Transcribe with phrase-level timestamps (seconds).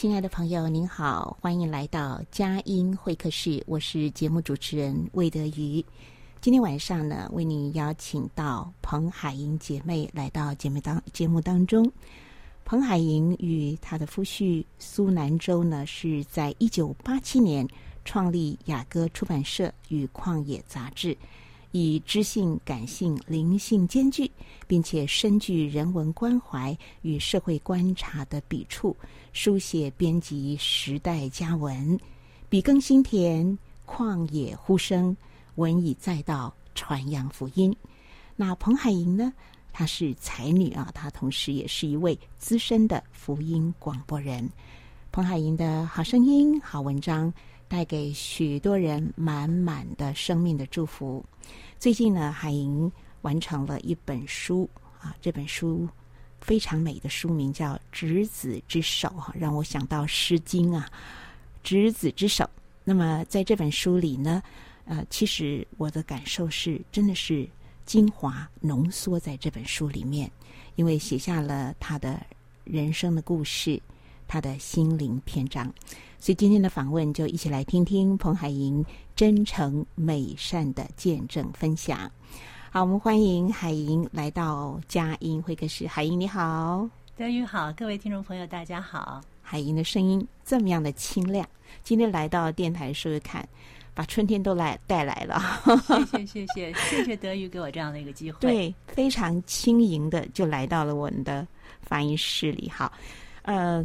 [0.00, 5.84] 亲爱的朋友，您好，欢迎来到佳音会客室，我是节目主持人魏德瑜。
[6.40, 11.92] 今天晚上呢，为您邀请到彭海莹姐妹来到节目当节目当中。
[12.64, 17.68] 彭海莹与她的夫婿苏南洲呢，是在一九八七年
[18.02, 21.14] 创立雅歌出版社与旷野杂志，
[21.72, 24.30] 以知性、感性、灵性兼具，
[24.66, 28.96] 并且深具人文关怀与社会观察的笔触，
[29.32, 31.98] 书写编辑时代佳文，
[32.48, 35.16] 笔耕心田，旷野呼声。
[35.56, 37.74] 文以载道，传扬福音。
[38.34, 39.32] 那彭海莹呢？
[39.72, 44.48] 她是才女啊，她同时也是一位资深的福音广播人。
[45.12, 47.32] 彭海莹的好声音、好文章，
[47.68, 51.22] 带给许多人满满的生命的祝福。
[51.80, 52.92] 最近呢，海莹
[53.22, 54.68] 完成了一本书
[55.00, 55.88] 啊，这本书
[56.42, 60.86] 非常美的书名叫《执子之手》哈，让我想到《诗经》啊，
[61.62, 62.44] 《执子之手》。
[62.84, 64.42] 那么在这本书里呢，
[64.84, 67.48] 呃，其实我的感受是，真的是
[67.86, 70.30] 精华浓缩在这本书里面，
[70.76, 72.20] 因为写下了他的
[72.64, 73.80] 人生的故事，
[74.30, 75.66] 他的心灵篇章。
[76.20, 78.84] 所以今天的访问就一起来听听彭海莹
[79.16, 82.08] 真诚美善的见证分享。
[82.70, 85.88] 好，我们欢迎海莹来到佳音会客室。
[85.88, 89.20] 海莹你好，德语好，各位听众朋友大家好。
[89.42, 91.44] 海莹的声音这么样的清亮，
[91.82, 93.44] 今天来到电台说说看。
[93.92, 95.42] 把春天都来带来了，
[96.12, 98.38] 谢谢谢谢谢谢德语给我这样的一个机会。
[98.40, 101.46] 对，非常轻盈的就来到了我们的
[101.82, 102.70] 发音室里。
[102.70, 102.90] 好，
[103.42, 103.84] 呃，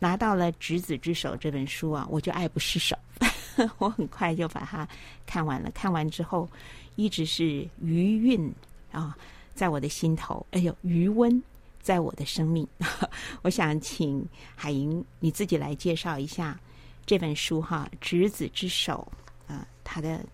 [0.00, 2.96] 拿到了《执子之手》这本书啊，我就爱不释手，
[3.78, 4.88] 我很快就把它
[5.26, 5.70] 看完了。
[5.70, 6.48] 看完之后，
[6.96, 8.52] 一直是余韵
[8.90, 9.16] 啊，
[9.54, 10.44] 在我的心头。
[10.52, 11.40] 哎呦，余温
[11.80, 12.66] 在我的生命。
[13.42, 16.58] 我想请海莹你自己来介绍一下
[17.04, 19.06] 这本书哈，《执子之手》。
[19.48, 20.24] 呃，他的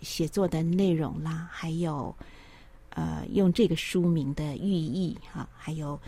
[0.00, 2.14] 写作的内容啦，还有
[2.90, 6.00] 呃，用这个书名的寓意哈，还有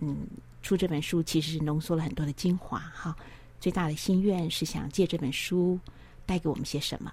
[0.00, 0.26] 嗯，
[0.62, 3.16] 出这本书其实是浓缩了很多的精华哈。
[3.60, 5.78] 最大的心愿是想借这本书
[6.24, 7.12] 带给我们些什么？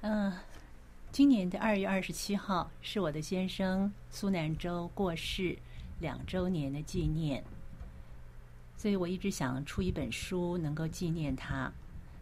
[0.00, 0.32] 嗯、
[1.12, 5.56] 今年的二月二十七号是我的先生苏南洲过世
[6.00, 7.44] 两周年的纪念，
[8.76, 11.70] 所以我一直想出一本书能够纪念他。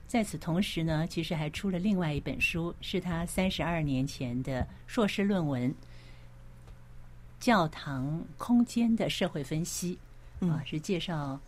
[0.07, 5.71] 在此同时呢，其实还出了另外一本书，是他三十二年前的硕士论文
[7.41, 9.99] 《教堂空间的社会分析》，
[10.49, 11.41] 啊，是介绍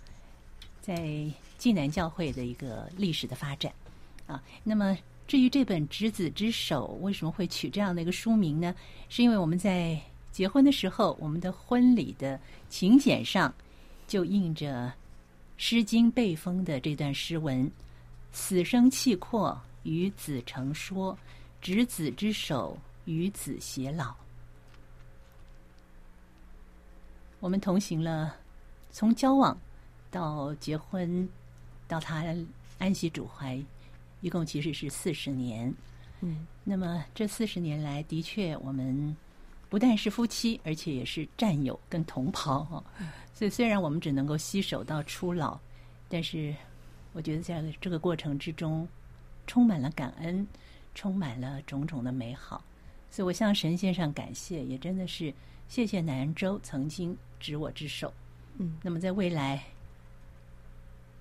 [0.81, 3.73] 在济南教会的一个历史的发展。
[4.27, 4.97] 啊，那么
[5.29, 8.75] 至于这本《执子之手》为什么会取这样的一个书名呢？
[9.09, 13.53] 是因为我们在结婚的时候，我们的婚礼的请柬上
[14.09, 14.89] 就印着
[15.59, 17.71] 《诗经》背风的这段诗文。
[18.33, 21.15] 死生契阔，与子成说；
[21.61, 24.15] 执子之手，与子偕老。
[27.43, 28.37] 我们同行了，
[28.93, 29.59] 从交往
[30.13, 31.29] 到结婚，
[31.89, 32.25] 到他
[32.79, 33.61] 安息主怀，
[34.21, 35.75] 一共其实是四十年。
[36.21, 39.17] 嗯，那么这四十年来，的确我们
[39.69, 42.85] 不但是夫妻，而且也是战友跟同袍哈。
[43.35, 45.59] 所以虽然我们只能够携手到初老，
[46.09, 46.55] 但是。
[47.15, 48.89] 我觉得在这个过程之中，
[49.47, 50.49] 充满了感恩，
[50.95, 52.65] 充满了种种的美好，
[53.11, 55.31] 所以我向神先生感谢，也真的是
[55.69, 58.15] 谢谢南州曾经执我之手。
[58.59, 59.65] 嗯，那么在未来，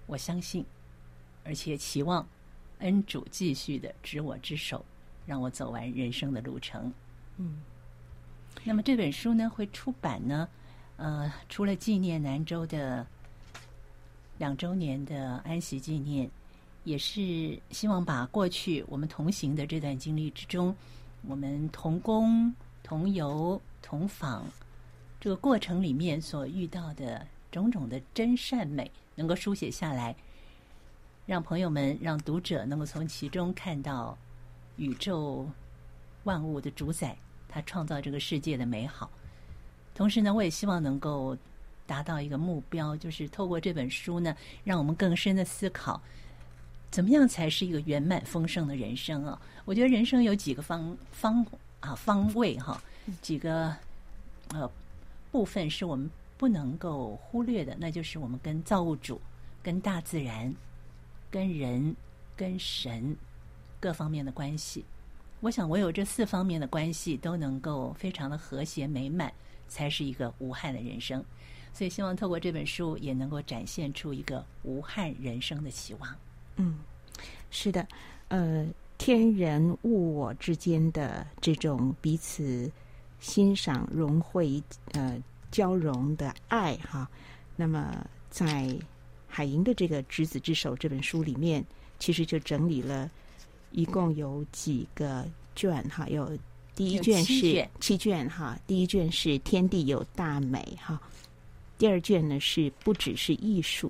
[0.06, 0.64] 我相信，
[1.44, 2.28] 而且期望
[2.80, 4.86] 恩主继续的执我之手，
[5.26, 6.94] 让我走完人生的路程。
[7.38, 7.62] 嗯，
[8.64, 10.48] 那么这本书呢会出版呢，
[10.98, 13.08] 呃，除了纪念南州的
[14.38, 16.30] 两周年的安息纪念，
[16.84, 20.76] 也是希望把过去我们同行的这段经历之中，
[21.24, 22.54] 我们同工、
[22.84, 24.46] 同游、同访
[25.22, 30.16] 这个过程里面所遇到的种种的真善美，能够书写下来。
[31.28, 34.18] 让朋友们、让读者能够从其中看到
[34.78, 35.48] 宇宙
[36.24, 37.16] 万物的主宰，
[37.48, 39.12] 他创造这个世界的美好。
[39.94, 41.38] 同时呢，我也希望能够
[41.86, 46.02] 达到一个目标，就是透过这本书呢，让我们更深的思考，
[46.90, 49.40] 怎么样才是一个圆满丰盛的人生啊？
[49.66, 51.46] 我觉得人生有几个方方
[51.80, 52.82] 啊方位哈，
[53.22, 53.74] 几个
[54.50, 54.70] 呃
[55.32, 59.20] 部分是我们不能够忽略的，那就是我们跟造物主、
[59.64, 60.54] 跟大自然。
[61.32, 61.96] 跟人、
[62.36, 63.16] 跟神
[63.80, 64.84] 各方面的关系，
[65.40, 69.32] 我想我有这四方面的关系都能够非常的和谐美满，
[69.70, 71.24] 才是一个无憾的人生。
[71.72, 76.16] 所以希望透过这本书，也能够展现出一个无憾人生的期望。
[76.58, 76.80] 嗯，
[77.50, 77.88] 是的，
[78.28, 78.68] 呃，
[78.98, 82.70] 天人物我之间的这种彼此
[83.22, 85.18] 欣赏、融汇、呃
[85.50, 87.10] 交融的爱，哈，
[87.56, 88.78] 那么在。
[89.34, 91.66] 海莹的这个《执子之手》这本书里面，
[92.00, 93.10] 其实就整理了，
[93.72, 95.26] 一共有几个
[95.56, 96.38] 卷哈，有
[96.76, 101.02] 第一卷是七卷，七卷哈，第一卷是天地有大美哈，
[101.78, 103.90] 第二卷呢是不只是艺术，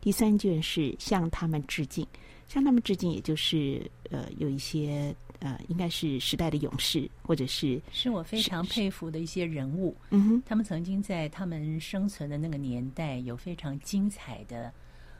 [0.00, 2.06] 第三卷是向他们致敬，
[2.48, 5.14] 向他们致敬，也就是呃有一些。
[5.42, 9.92] 呃，应该是时代的勇士，或者是是我非常佩服的一些人物。
[10.10, 14.72] 嗯哼，他们曾经在他们生存的那个年代有非常精彩的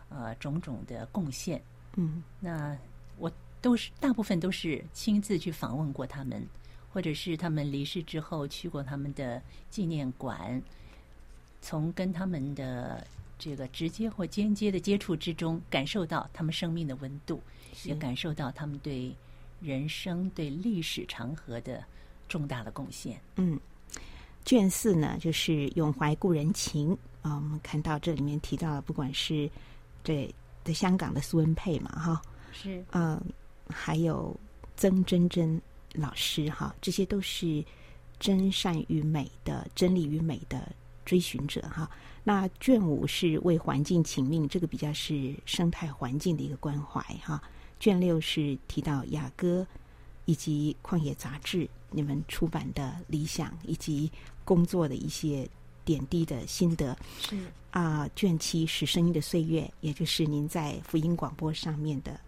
[0.08, 1.60] 呃种种的贡献。
[1.96, 2.78] 嗯，那
[3.18, 3.28] 我
[3.60, 6.46] 都是大部分都是亲自去访问过他们，
[6.92, 10.62] 或者是他们离世之后去过他们的纪念馆，
[11.60, 13.04] 从跟他们的
[13.40, 17.42] 这个直接或间接的接触之中，感受到他们生命的温度，
[17.82, 19.12] 也感受到他们对。
[19.62, 21.84] 人生对历史长河的
[22.28, 23.20] 重大的贡献。
[23.36, 23.58] 嗯，
[24.44, 26.92] 卷四呢，就是永怀故人情
[27.22, 27.36] 啊。
[27.36, 29.48] 我们看到这里面提到了，不管是
[30.02, 32.22] 对在香港的苏文佩嘛，哈，
[32.52, 33.20] 是，嗯，
[33.68, 34.34] 还有
[34.76, 35.60] 曾真真
[35.94, 37.64] 老师哈，这些都是
[38.18, 40.72] 真善与美的真理与美的
[41.04, 41.90] 追寻者哈。
[42.24, 47.42] 那卷五是为环境请命，这个比较是生态环境的一个关怀哈。
[47.82, 49.66] 卷六是提到雅歌
[50.24, 54.08] 以及旷野杂志，你们出版的理想以及
[54.44, 55.48] 工作的一些
[55.84, 56.96] 点滴的心得。
[57.18, 57.36] 是
[57.72, 62.20] 啊，卷七是声音的岁月，也就是您在福音广播上面的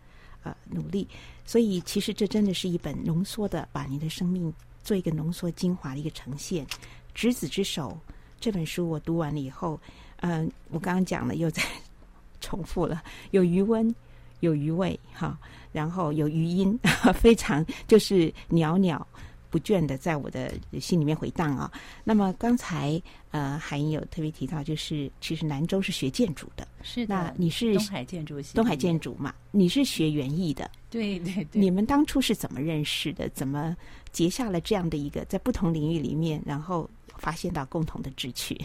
[0.42, 1.06] 呃努力。
[1.46, 4.52] 所以其实这真的是一本浓缩的，把您的生命
[4.82, 6.66] 做一个浓缩精华的一个呈现。
[7.14, 7.96] 执子之手
[8.40, 9.80] 这本书我读完了以后，
[10.16, 11.62] 嗯、呃，我刚刚讲了又在
[12.40, 13.94] 重复了，有余温。
[14.44, 15.38] 有余味哈，
[15.72, 16.78] 然后有余音，
[17.14, 19.04] 非常就是袅袅
[19.50, 21.70] 不倦的在我的心里面回荡啊。
[22.04, 23.00] 那么刚才
[23.30, 27.14] 呃，海英有特别提到，就是其实南州是学建筑的，是的。
[27.14, 29.34] 那你是东海建筑系，东海建筑嘛？
[29.50, 31.60] 你是学园艺的，对对对。
[31.60, 33.28] 你们当初是怎么认识的？
[33.30, 33.76] 怎么
[34.12, 38.60] 结下了这样的一个在不同领域里面，然后发现到共同的志趣？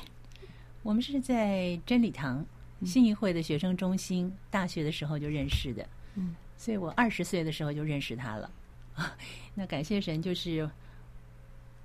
[0.84, 2.46] 我们是在真理堂。
[2.86, 8.52] 信义会的学生中心，大学的时候就认识的，嗯，所以我二十岁的时候就认识他了。
[9.56, 10.70] 那感谢神，就是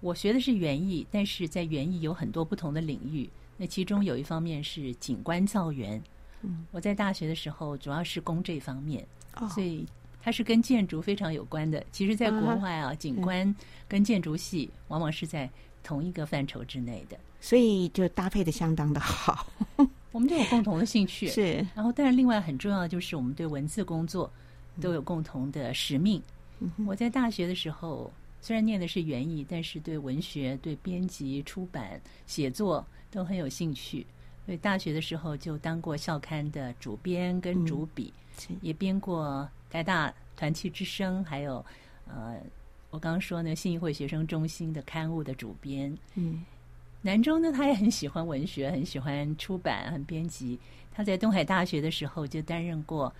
[0.00, 3.28] 我学的是园艺，但是在园艺有很多不同的领域。
[3.56, 6.02] 那其中有一方面是景观造园，
[6.42, 9.86] 嗯，我在大学的时候主要是攻这方面，哦，所以
[10.20, 11.84] 它是跟建筑非常有关的。
[11.92, 13.54] 其实，在国外啊，景观
[13.86, 15.48] 跟建筑系往往是在
[15.84, 19.46] 同一个范畴之内的，所以就搭配的相当的好。
[20.12, 21.56] 我们都有共同的兴趣，是。
[21.74, 24.32] 然后，但是另外很重要的就是我们对文字工作
[24.80, 26.22] 都有共同的使命。
[26.60, 28.10] 嗯、我在大学的时候
[28.40, 34.06] 虽然念的是园艺，但是对文学、对编辑、出版、写作都很有兴趣。
[34.46, 38.10] 所以大学的时候就当过校刊的主编跟主笔，
[38.48, 41.62] 嗯、也编过台大团契之声，还有
[42.08, 42.40] 呃，
[42.88, 45.94] 我刚刚说呢，信义会学生中心的刊物的主编。
[46.14, 46.42] 嗯。
[47.04, 50.58] 南中呢，他也很喜欢文学，很喜欢出版，很编辑。
[50.90, 53.14] 他在东海大学的时候就担任过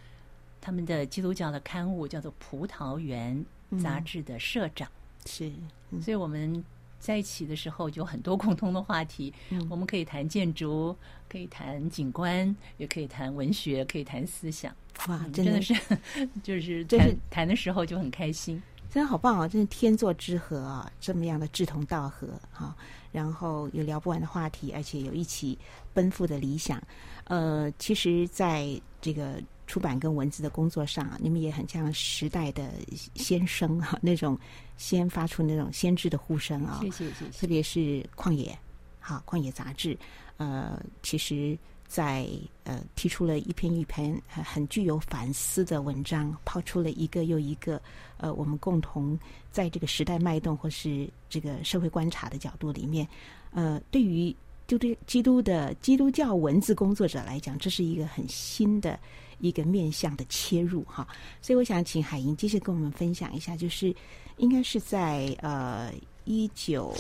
[0.59, 3.45] 他们的基督教的刊物，叫做《葡萄园》
[3.79, 4.89] 杂志的社长。
[4.89, 5.53] 嗯、是、
[5.91, 6.65] 嗯，所以我们
[6.99, 9.35] 在一起的时候就有很多共通的话题。
[9.51, 10.97] 嗯、我们可以谈建筑，
[11.29, 14.75] 可以谈景观，也可以谈文学，可以谈思想。
[15.09, 15.75] 哇，嗯、真的，是，
[16.43, 19.47] 就是谈谈的时候就很开心，真的好棒啊！
[19.47, 22.75] 真是天作之合啊，这么样的志同道合哈，
[23.15, 25.57] 然后有聊不完的话题，而且有一起
[25.93, 26.83] 奔赴的理想。
[27.25, 28.69] 呃，其实在
[29.01, 32.73] 这个出版跟文字的工作上，你们也很像时代的
[33.15, 34.37] 先声哈，那种
[34.77, 36.81] 先发出那种先知的呼声啊。
[36.83, 37.79] 谢谢谢谢，特别是
[38.17, 38.51] 《旷野》
[38.99, 39.97] 好，《旷野》杂志，
[40.39, 41.57] 呃，其实。
[41.95, 42.29] 在
[42.65, 47.81] 呃，提出了一篇一篇很很具有反思的文章，抛出了一个又一个
[48.17, 49.17] 呃，我们共同
[49.53, 53.07] 在这个时代脉动或是这个社会观察的角度里面，
[53.53, 54.35] 呃，对于
[54.67, 58.99] 就对基督的基督教文字工作者来讲，这是一个很新的
[59.39, 61.07] 一个面向的切入哈。
[61.41, 63.95] 所以我想请海莹继续跟我们分享一下，就是
[64.39, 65.93] 应该是在呃。
[66.25, 66.95] 一九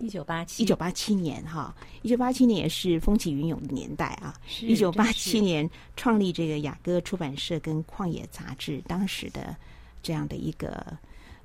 [0.00, 4.34] 一九八七一九八七年哈，一九八七年也是风起云涌的年代啊。
[4.60, 9.54] 一九八七年创立这个雅歌出版社跟旷野杂志，当时的
[10.02, 10.96] 这样的一个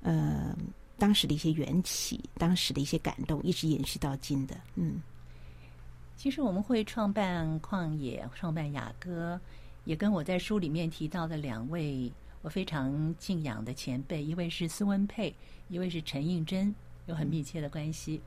[0.01, 0.55] 呃，
[0.97, 4.55] 当时的一些缘起，当时的一些感动，一直延续到今的。
[4.75, 5.01] 嗯，
[6.15, 9.39] 其实我们会创办旷野，创办雅歌，
[9.83, 12.09] 也跟我在书里面提到的两位
[12.41, 15.35] 我非常敬仰的前辈，一位是苏文佩，
[15.67, 16.73] 一位是陈映真。
[17.07, 18.21] 有很密切的关系。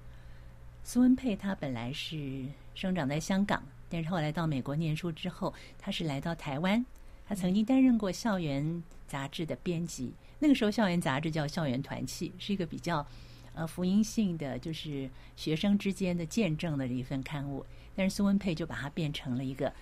[0.83, 2.45] 苏文佩他本来是
[2.75, 6.85] 生长在香港，但是后来到美国念书之后，他是来到台湾。
[7.29, 13.07] 他曾经担任过校园杂志的编辑，那个时候校园杂志叫《校园团契》，是一个比较
[13.55, 17.65] 呃福音性的，就是学生之间的见证的一份刊物。
[17.95, 19.73] 但是苏文佩就把它变成了一个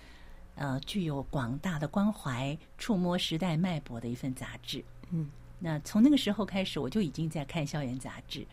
[0.53, 4.83] 呃具有广大的关怀、触摸时代脉搏的一份杂志。
[5.09, 5.27] 嗯，
[5.57, 8.45] 那从那个时候开始，我就已经在看校园杂志。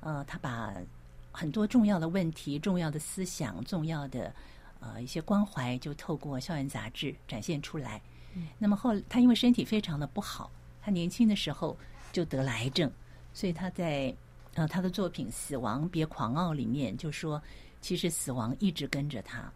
[0.00, 0.74] 呃，他把
[1.32, 4.34] 很多重要的问题、重要的思想、重要的
[4.80, 8.00] 呃一些关怀，就透过校园杂志展现出来。
[8.34, 11.76] 嗯、那么后，他因为身体非常的不好，他年轻的时候
[12.12, 12.90] 就得了癌症，
[13.32, 14.14] 所以他在
[14.54, 17.42] 呃他的作品《死亡别狂傲》里面就说，
[17.80, 19.52] 其实死亡一直跟着他，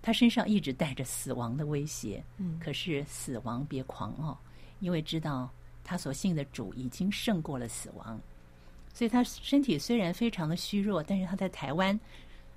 [0.00, 2.24] 他身上一直带着死亡的威胁。
[2.38, 4.38] 嗯，可是死亡别狂傲，
[4.80, 5.50] 因为知道
[5.84, 8.20] 他所信的主已经胜过了死亡。
[8.94, 11.98] 所以他身体虽然非常的虚弱，但是他在台湾，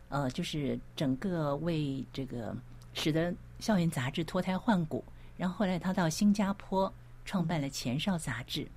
[0.10, 2.56] 呃，就是整个为这个
[2.94, 5.04] 使得校园杂志脱胎换骨。
[5.38, 6.92] 然后后来他到新加坡
[7.26, 8.68] 创办了前哨杂志，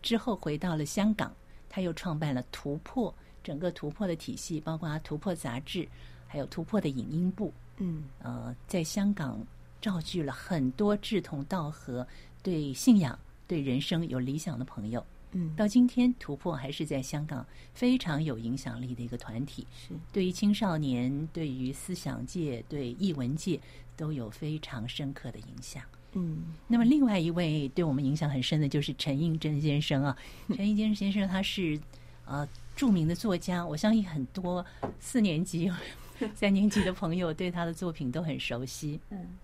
[0.00, 1.34] 之后回到了香港，
[1.68, 5.88] 他又创办了突破，整个突破的体系，包括突破杂志，
[6.26, 7.52] 还有突破的影音部。
[7.76, 9.38] 嗯，呃，在香港
[9.80, 12.06] 召集了很多志同道合、
[12.42, 15.04] 对信仰、对人生有理想的朋友。
[15.32, 17.44] 嗯，到今天，突破还是在香港
[17.74, 19.66] 非常有影响力的一个团体。
[19.76, 23.60] 是对于青少年、对于思想界、对艺文界
[23.94, 25.82] 都有非常深刻的影响。
[26.12, 30.16] 嗯，那么另外一位对我们影响很深的就是陈映真先生啊。
[30.56, 31.78] 陈映真先生他是
[32.24, 34.64] 呃著名的作家，我相信很多
[34.98, 35.70] 四年级、
[36.34, 38.98] 三年级的朋友对他的作品都很熟悉。
[39.10, 39.36] 嗯，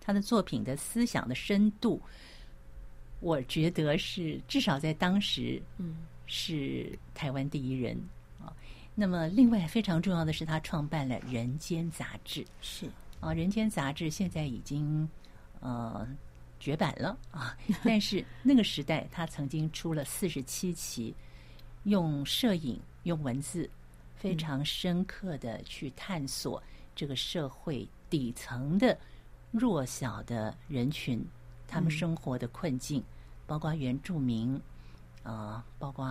[0.00, 2.02] 他的作品的思想的深度。
[3.24, 7.98] 我觉得是至少在当时，嗯，是台湾第一人
[8.38, 8.52] 啊。
[8.94, 12.84] 那么，另外非常重要的是，他创办了《人间》杂志，是
[13.20, 15.08] 啊，《人间》杂志现在已经
[15.60, 16.06] 呃
[16.60, 17.56] 绝版了啊。
[17.82, 21.14] 但是那个时代，他曾经出了四十七期，
[21.84, 23.70] 用摄影、用文字，
[24.14, 26.62] 非常深刻的去探索
[26.94, 28.98] 这个社会底层的
[29.50, 31.26] 弱小的人群，
[31.66, 33.02] 他们生活的困境。
[33.46, 34.54] 包括原住民，
[35.22, 36.06] 啊、呃，包括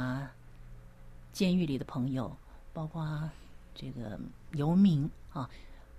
[1.31, 2.35] 监狱里的朋友，
[2.73, 3.29] 包括
[3.73, 4.19] 这个
[4.51, 5.49] 游民啊，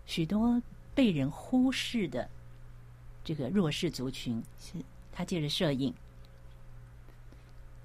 [0.07, 0.62] 许多
[0.95, 2.29] 被人忽视的
[3.25, 4.75] 这个弱势族群，是
[5.12, 5.93] 他借着摄影，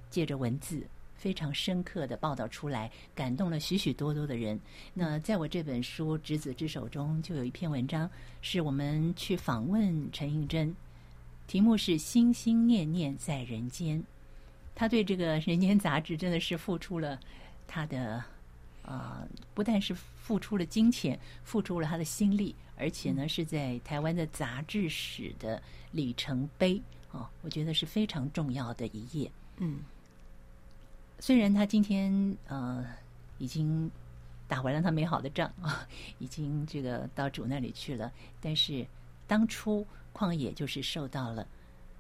[0.10, 4.60] 借着文字，非常深刻的报道出来，感动了许许多多的人。
[4.94, 8.10] 那在我这本书《执子之手》中，就有一篇文章，
[8.42, 10.76] 是我们去访问陈映真。
[11.50, 14.02] 题目是“心心念念在人间”，
[14.76, 17.20] 他对这个《人间》杂志真的是付出了
[17.66, 18.24] 他的
[18.84, 25.60] 啊、呃，不但是付出了金钱，付出了他的心力，而且呢是在台湾的杂志史的
[25.92, 26.80] 里程碑
[27.12, 29.32] 啊、哦，我觉得是非常重要的一页。
[29.58, 29.80] 嗯，
[31.18, 32.86] 虽然他今天呃
[33.40, 33.90] 已经
[34.48, 35.88] 打完了他美好的仗啊，
[36.20, 38.86] 已经这个到主那里去了，但是
[39.30, 39.88] 当初。
[40.12, 41.48] 旷野就是受到了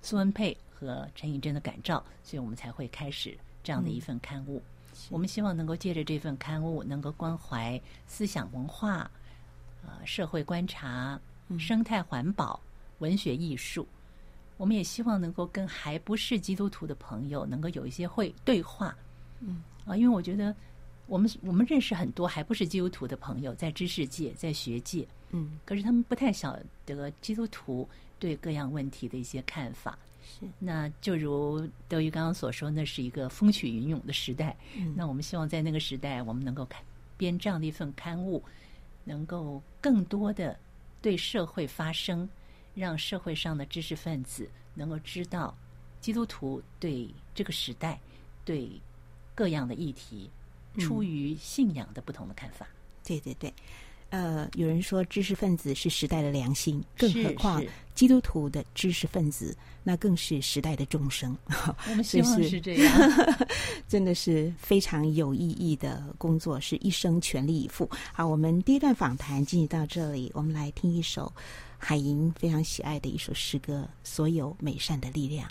[0.01, 4.61] 苏文佩和陈映真的感召，所以我们才会开始这样的一份刊物。
[4.91, 9.09] 嗯、我们希望能够借着这份刊物，能够关怀思想文化、
[9.83, 11.17] 呃社会观察、
[11.57, 12.59] 生态环保、
[12.97, 13.87] 文学艺术。
[14.57, 18.93] 我们也希望能够跟还不是基督徒的朋友能够有一些会对话，
[19.39, 20.53] 嗯啊，因为我觉得
[21.09, 27.87] 我们我们认识很多还不是基督徒的朋友，在知识界，在学界，嗯，可是他们不太晓得基督徒
[28.19, 29.97] 对各样问题的一些看法。
[30.23, 34.55] 是，那就如德瑜刚刚所说，那是一个风起云涌的时代。
[34.77, 36.81] 嗯，那我们希望在那个时代，我们能够看
[37.17, 38.43] 编这样的一份刊物，
[39.03, 40.57] 能够更多的
[41.01, 42.29] 对社会发声。
[42.75, 45.53] 让社会上的知识分子能够知道，
[45.99, 47.99] 基督徒对这个时代、
[48.45, 48.69] 对
[49.35, 50.29] 各样的议题，
[50.77, 52.65] 出于信仰的不同的看法。
[52.65, 53.53] 嗯、对对对，
[54.09, 57.63] 呃，有人说知识分子是时代的良心，更何况
[57.95, 61.35] 基督徒的知识分子，那更是时代的众生。
[61.89, 63.37] 我们希望是这样，
[63.87, 67.89] 真的是非常有意义的工作，是一生全力以赴。
[68.13, 71.31] 好，我们第一段访谈进行到这里，我们来听一首。
[71.81, 75.47] 海莹非常喜爱的一首诗歌《所有美善的力量》。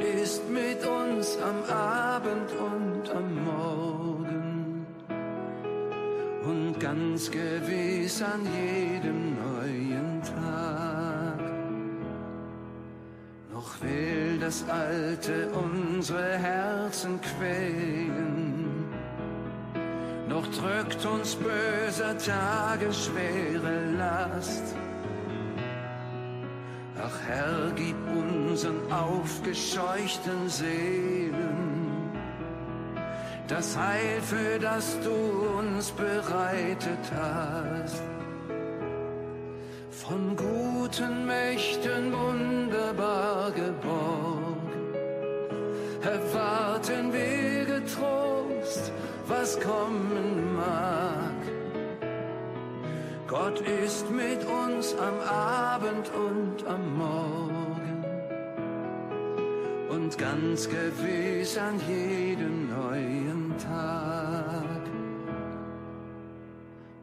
[0.00, 4.86] ist mit uns am Abend und am Morgen.
[6.44, 11.40] Und ganz gewiss an jedem neuen Tag.
[13.52, 18.84] Noch will das Alte unsere Herzen quälen,
[20.28, 24.76] noch drückt uns böser Tage schwere Last.
[27.26, 31.76] Herr, gib unseren aufgescheuchten Seelen
[33.48, 38.02] das Heil, für das du uns bereitet hast.
[39.90, 44.56] Von guten Mächten wunderbar geboren
[46.02, 48.92] erwarten wir getrost,
[49.26, 51.15] was kommen mag.
[53.38, 58.04] Gott ist mit uns am Abend und am Morgen
[59.90, 64.80] und ganz gewiss an jedem neuen Tag.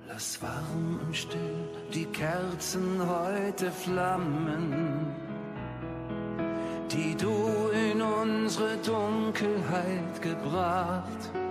[0.07, 5.13] Lass warm und still die Kerzen heute flammen
[6.91, 11.42] die du in unsere Dunkelheit gebracht.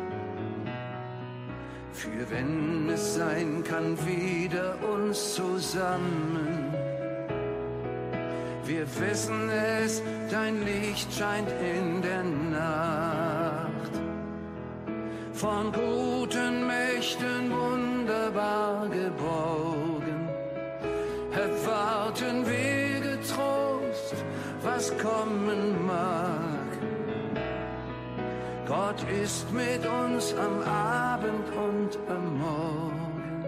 [2.03, 6.75] Für wenn es sein kann, wieder uns zusammen.
[8.65, 13.93] Wir wissen es, dein Licht scheint in der Nacht.
[15.33, 20.29] Von guten Mächten wunderbar geborgen,
[21.33, 22.83] erwarten wir
[24.65, 26.62] was kommen mag.
[28.73, 33.45] Gott ist mit uns am Abend und am Morgen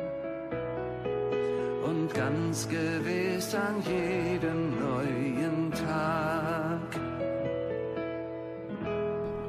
[1.83, 7.01] und ganz gewiss an jedem neuen Tag.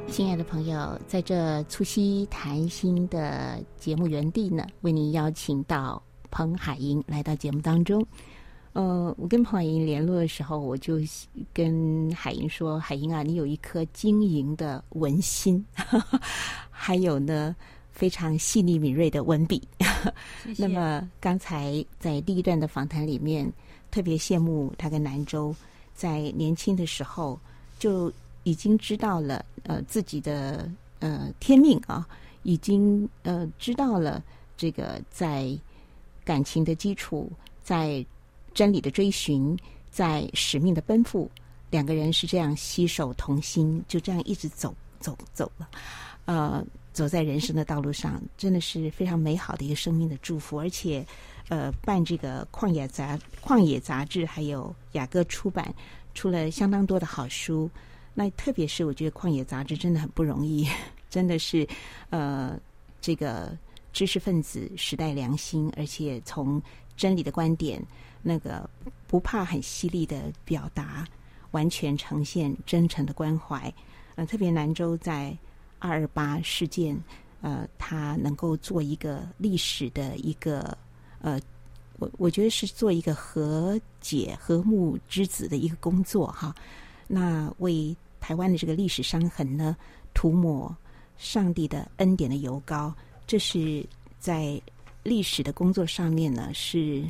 [0.08, 8.02] 亲爱的朋友，在这促膝谈心的节目园地呢，为您邀请到彭海英来到节目当中。
[8.76, 11.00] 呃，我跟彭海英联络的时候，我就
[11.54, 15.66] 跟海英说：“海英啊，你有一颗晶莹的文心，
[16.70, 17.56] 还有呢
[17.94, 19.66] 非常细腻敏锐的文笔。
[20.44, 23.50] 谢谢”那么刚才在第一段的访谈里面，
[23.92, 25.56] 特别羡慕他跟南州
[25.94, 27.40] 在年轻的时候
[27.80, 28.12] 就
[28.44, 32.06] 已经知道了呃自己的呃天命啊，
[32.44, 34.22] 已经呃知道了
[34.58, 35.58] 这个在
[36.26, 37.32] 感情的基础
[37.64, 38.06] 在。
[38.56, 39.56] 真理的追寻，
[39.92, 41.30] 在使命的奔赴，
[41.70, 45.70] 两个人是这样携手同心，就这样一直走走走了，
[46.26, 50.58] 呃，走在人生的道路上，真的是非常美好的一个生命的祝福。
[50.58, 51.06] 而且，
[51.50, 55.72] 呃，办这个旷野杂旷野杂志，还有雅歌出版，
[56.14, 57.70] 出了相当多的好书。
[58.14, 60.66] 那特别是我觉得旷野杂志真的很不容易。
[61.10, 61.68] 真的是
[62.10, 62.58] 呃
[63.02, 63.58] 这个
[63.92, 66.62] 知识分子时代良心，而且从
[66.98, 67.82] 真理的观点，
[68.28, 68.68] 那个
[69.06, 71.08] 不怕很犀利的表达，
[71.52, 73.72] 完全呈现真诚的关怀。
[74.16, 75.38] 呃，特别南州在
[75.78, 77.00] 二二八事件，
[77.42, 80.76] 呃，他能够做一个历史的一个
[81.22, 81.40] 呃，
[82.00, 86.56] 我我觉得是做一个和解、和睦之子的一个工作哈。
[87.08, 89.78] 那为台湾的这个历史伤痕呢，
[90.16, 90.76] 涂抹
[91.16, 92.92] 上帝的恩典的油膏，
[93.28, 93.86] 这是
[94.20, 94.60] 在
[95.04, 97.04] 历史的工作上面呢，是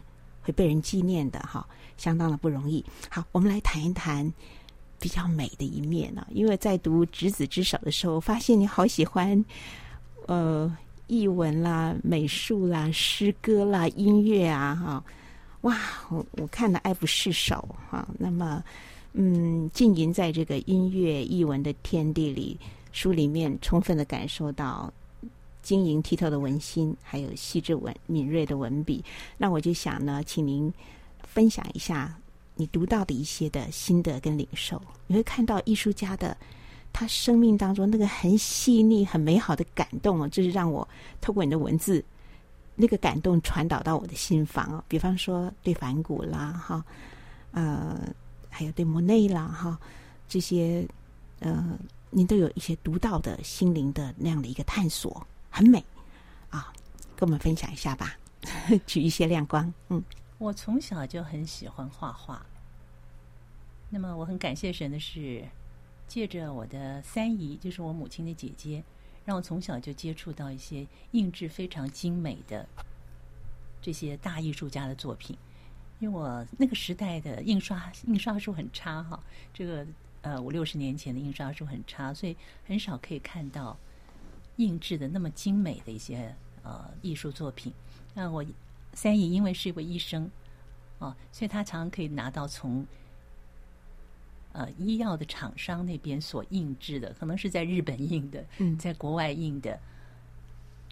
[0.45, 2.85] 会被人纪念的哈，相当的不容易。
[3.09, 4.31] 好，我们来谈一谈
[4.99, 9.43] 比较美的一面呢，因为在读《执子之手》的时候，发现你好喜欢
[10.27, 10.71] 呃
[11.07, 15.03] 译文啦、美术啦、诗歌啦、音乐啊哈，
[15.61, 15.75] 哇，
[16.09, 18.07] 我我看得爱不释手哈。
[18.19, 18.63] 那么。
[19.17, 22.59] 嗯，浸淫在这个音乐译文的天地里，
[22.91, 24.91] 书里面充分的感受到
[25.65, 29.03] 晶莹剔透的文心，还有细致文敏锐的文笔。
[29.37, 30.71] 那我就想呢，请您
[31.23, 32.15] 分享一下
[32.53, 34.79] 你读到的一些的心得跟领受。
[35.07, 36.37] 你会看到艺术家的
[36.93, 40.87] 他生命当中那个很细腻、很美好的感动哦，这是让我
[41.19, 42.05] 透过你的文字，
[42.75, 44.83] 那个感动传导到我的心房哦。
[44.87, 46.85] 比方说对梵谷啦，哈，
[47.51, 47.99] 呃。
[48.57, 49.77] 还有对莫内啦，哈，
[50.29, 50.87] 这些
[51.39, 51.77] 呃，
[52.09, 55.81] 您都有一些独到的心灵的那样的一个探索，很美
[56.49, 56.73] 啊，
[57.15, 58.17] 跟我们分享一下吧，
[58.85, 59.73] 举一些亮光。
[59.87, 60.03] 嗯，
[60.37, 62.45] 我从小就很喜欢画画，
[63.89, 65.47] 那么我很感谢神的是，
[66.09, 68.83] 借着我的三姨，就是我母亲的姐姐，
[69.23, 72.67] 让我从小就接触到一些印制非常精美的
[73.81, 75.37] 这些大艺术家的作品。
[75.99, 79.17] 因为我那个时代的印刷印刷术很差哈，
[79.53, 79.87] 这个
[80.19, 82.35] 呃五六十年前的印刷术很差，所以
[82.67, 83.77] 很少可以看到
[84.57, 87.73] 印制的那么精美的一些呃艺术作品。
[88.13, 88.43] 那我
[88.93, 90.29] 三姨因为是一位医生
[90.99, 92.85] 啊，所以她常常可以拿到从
[94.53, 98.45] 呃医药的厂商那边所印制的，可能是在日本印的，
[98.79, 99.79] 在国外印的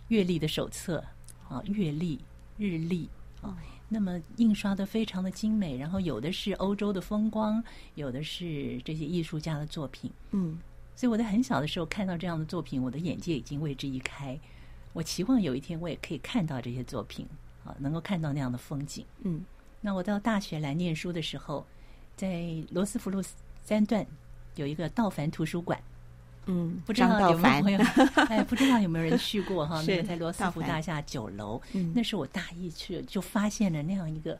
[0.09, 1.03] 月历的手册
[1.47, 2.19] 啊，月历
[2.57, 3.09] 日历
[3.41, 3.57] 啊。
[3.89, 10.11] 那么印刷的非常的精美，然后有的是欧洲的风光，有的是这些艺术家的作品。
[10.31, 10.57] 嗯，
[10.95, 14.39] 所以我在很小的时候看到这样的作品，我的眼界已经为之一开。
[14.93, 17.27] 我期望有一天我也可以看到这些作品，
[17.65, 19.05] 啊，能够看到那样的风景。
[19.23, 19.43] 嗯，
[19.81, 21.65] 那我到大学来念书的时候，
[22.15, 23.21] 在罗斯福路
[23.63, 24.05] 三段
[24.55, 25.81] 有一个道凡图书馆。
[26.45, 27.79] 嗯，不知道有没有朋友？
[28.27, 29.81] 哎，不知道有没有人去过哈？
[29.87, 31.59] 那个在罗斯福大厦九楼，
[31.95, 34.37] 那是我大一去就发现了那样一个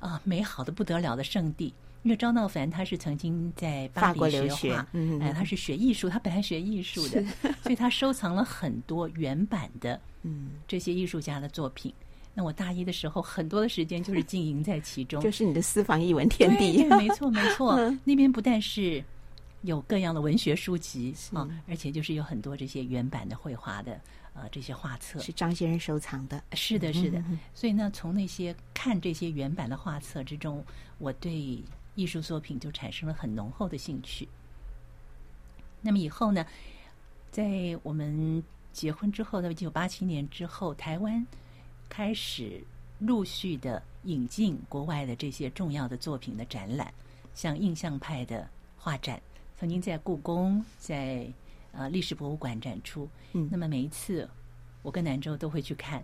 [0.00, 1.72] 啊美好的不得了的圣地。
[2.02, 7.24] 因为张道凡他是曾经在巴黎学画，嗯，哎，他是学艺术，他本来学艺术的，
[7.62, 11.92] 所以他收藏了很多原版的 嗯这些艺术家的作品。
[12.34, 16.76] 那我大一的时候，很多的时间就是经营在其中， 就是你的私房艺文天地。
[16.76, 19.02] 对，没错，没 错，那边不但是。
[19.62, 24.00] 有各样的文学书籍啊，而且就是有很多这些原版的绘画的
[24.32, 26.40] 呃这些画册，是张先生收藏的。
[26.52, 27.20] 是的，是的。
[27.52, 30.64] 所以呢，从那些看这些原版的画册之中，
[30.98, 31.60] 我对
[31.98, 34.28] 艺术作品就产生了很浓厚的兴趣。
[35.80, 36.46] 那么以后呢，
[37.32, 41.26] 在我们结婚之后，在一九八七年之后，台湾
[41.88, 42.62] 开始
[43.00, 46.94] 陆续的引进国外的这些重要的作品的展览，
[47.34, 49.20] 像印象派的画展。
[49.58, 51.26] 曾经在故宫、在
[51.72, 54.28] 呃历史博物馆展出，嗯，那么每一次
[54.82, 56.00] 我跟南州都会去看。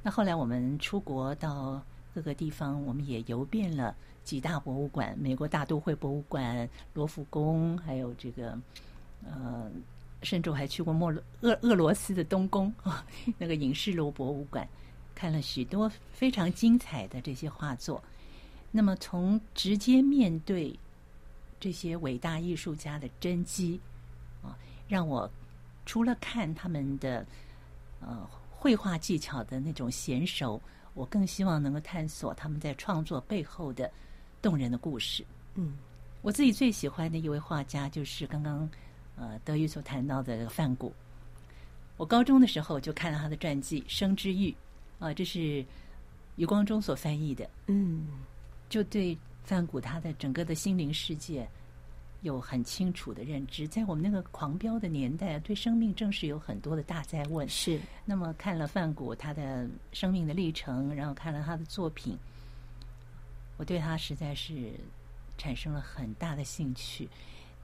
[0.00, 1.82] 那后来我们出国到
[2.14, 8.58] 各个地方，我们也游遍了几大博物馆：美国大都会博物馆、罗浮宫，还有这个
[9.24, 9.70] 呃，
[10.22, 13.04] 甚至我还去过莫俄俄罗斯的东宫啊，
[13.36, 14.66] 那个影视楼博物馆，
[15.14, 18.02] 看了许多非常精彩的这些画作。
[18.70, 20.78] 那么从直接面对。
[21.60, 23.80] 这些伟大艺术家的真迹
[24.42, 24.54] 啊，
[24.86, 25.30] 让我
[25.86, 27.24] 除了看他们的
[28.00, 30.60] 呃绘画技巧的那种娴熟，
[30.94, 33.90] 我更希望能够探索他们在创作背后的
[34.40, 35.24] 动人的故事。
[35.54, 35.74] 嗯，
[36.22, 38.68] 我自己最喜欢的一位画家就是刚刚
[39.16, 40.92] 呃德语所谈到的范谷。
[41.96, 44.50] 我高中的时候就看了他的传记《生之欲》
[45.04, 45.64] 啊，这是
[46.36, 47.48] 余光中所翻译的。
[47.66, 48.06] 嗯，
[48.68, 49.16] 就对。
[49.46, 51.46] 范谷他的整个的心灵世界
[52.24, 57.46] 有很清楚的认知，在我们那个狂飙的年代，对生命正是有很多的大灾问。
[57.46, 62.16] 是，那么看了范谷他的生命的历程，然后看了他的作品，
[63.58, 64.72] 我对他实在是
[65.36, 67.06] 产生了很大的兴趣。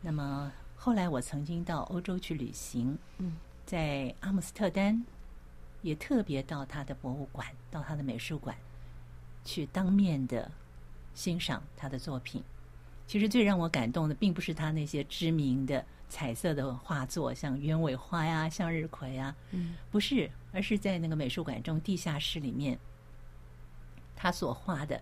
[0.02, 5.02] 那么后来我曾经到欧洲去旅行，嗯，在阿姆斯特丹
[5.80, 8.54] 也特别到他的博物馆、到他的美术馆
[9.42, 10.50] 去当面的
[11.14, 12.44] 欣赏他的作品。
[13.10, 22.78] 其实最让我感动的，并不是他那些知名的彩色的画作，像鸢尾花呀、向日葵啊，嗯，不是，而是在那个美术馆中地下室里面，
[24.14, 25.00] 他所画的。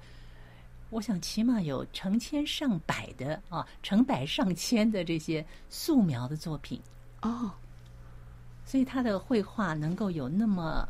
[0.88, 6.80] 我想起码有成千上百的啊，成百上千的这些素描的作品
[7.20, 7.52] 哦，
[8.64, 10.88] 所以他的绘画能够有那么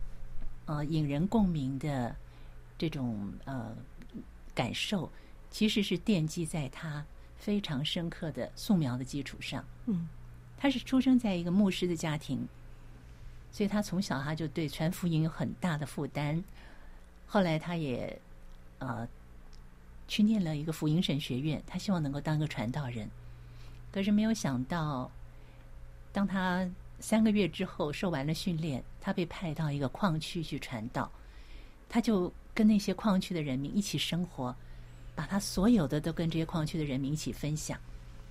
[0.66, 2.14] 呃引人共鸣的
[2.78, 3.74] 这种呃
[4.54, 5.10] 感受，
[5.50, 7.04] 其实是奠基在他
[7.36, 9.64] 非常深刻的素描的基础上。
[9.86, 10.08] 嗯，
[10.56, 12.46] 他是出生在一个牧师的家庭，
[13.50, 16.42] 所以他从小他就对传福音有很大的负担。
[17.26, 18.20] 后来他也
[18.78, 19.08] 呃。
[20.10, 23.06] 去念了一个福音神学院，他希望能够当一个传道人，
[23.92, 25.10] 可是没有想到，
[26.14, 26.66] 当他
[26.98, 31.12] 三个月之后受完了训练，他被派到一个矿区去传道，
[31.90, 34.56] 他就跟那些矿区的人民一起生活，
[35.18, 37.76] 把他所有的都跟这些矿区的人民一起分享，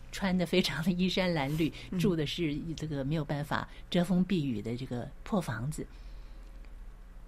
[0.10, 5.86] 穿的非常的衣衫褴褛，住的是这个没有办法遮风避雨的这个破房子。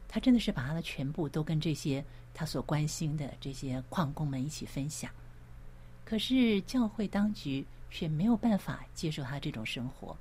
[0.08, 2.02] 他真的是把他的全部都跟这些
[2.34, 5.12] 他所关心的这些矿工们一起分享，
[6.06, 10.16] 可是教会当局却没有办法接受他这种生活，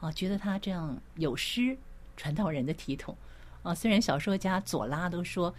[0.00, 1.76] 啊，觉得他这样有失
[2.16, 3.14] 传道人的体统，
[3.62, 5.54] 啊，虽然小说家左拉都说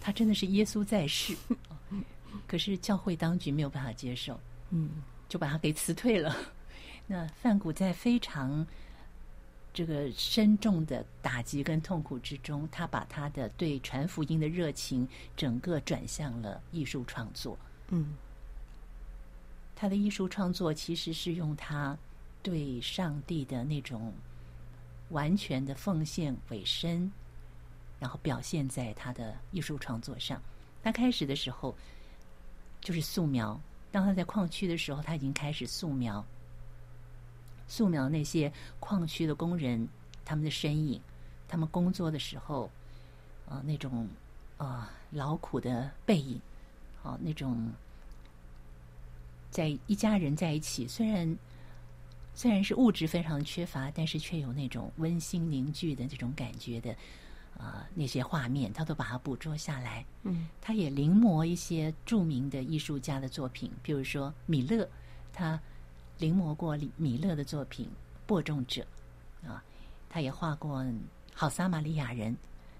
[0.00, 1.36] 他真的是耶稣在世，
[2.46, 4.38] 可是教会当局没有办法接受，
[4.70, 4.90] 嗯，
[5.28, 6.36] 就把他给辞退了。
[7.06, 8.66] 那范谷在非常。
[9.70, 17.56] 这个深重的打击跟痛苦之中，他把他的对传福音的热情整个转向了艺术创作。
[17.88, 18.14] 嗯，
[19.76, 21.96] 他的艺术创作其实是用他
[22.42, 24.12] 对上帝的那种
[25.10, 27.12] 完全的奉献委身，
[28.00, 30.42] 然后表现在他的艺术创作上。
[30.82, 31.76] 他开始的时候
[32.80, 33.60] 就是素描，
[33.90, 36.24] 当他在矿区的时候，他已经开始素描。
[37.66, 39.86] 素描那些矿区的工人，
[40.24, 41.00] 他们的身影，
[41.46, 42.70] 他们工作的时候，
[43.46, 44.08] 啊、那种
[44.56, 46.40] 啊、劳苦的背影，
[47.02, 47.70] 啊、那种
[49.50, 51.36] 在一家人在一起，虽然
[52.34, 56.96] 虽然是物质非常缺乏，但是却有那种温馨凝聚的这种感觉的、
[57.58, 60.04] 呃、那些画面，他都把它捕捉下来。
[60.22, 64.88] 嗯，他也临摹一些著名的艺术家的作品，比如说米勒，
[65.32, 65.60] 他。
[66.20, 67.86] 临摹过米勒的作品
[68.26, 68.84] 《播种者》，
[69.48, 69.62] 啊，
[70.10, 70.82] 他也画过
[71.32, 72.32] 《好撒玛利亚人》。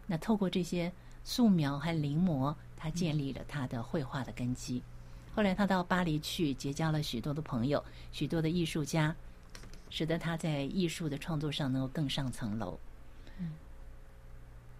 [0.08, 4.82] 那透过这些素描和临摹，他建立了他的绘画的根基。
[5.36, 9.14] 后来他到巴黎去，结交了许多的朋友，许多的艺术家，
[9.88, 12.76] 使得他在艺术的创作上能够更上层楼。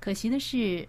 [0.00, 0.88] 可惜的是，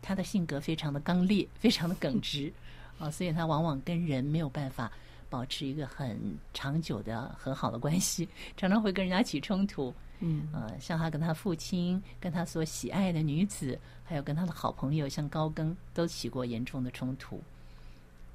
[0.00, 2.52] 他的性格非常的刚烈， 非常的耿直，
[2.98, 4.90] 啊，所以他往往跟人没有办法。
[5.30, 9.94] 保持一个很长久的很好的关系， 常常会跟人家起冲突。
[10.20, 17.42] 嗯，呃，像他跟他父亲、跟他所喜爱的女子，还有跟他的好朋友像高更，都起过严重的冲突。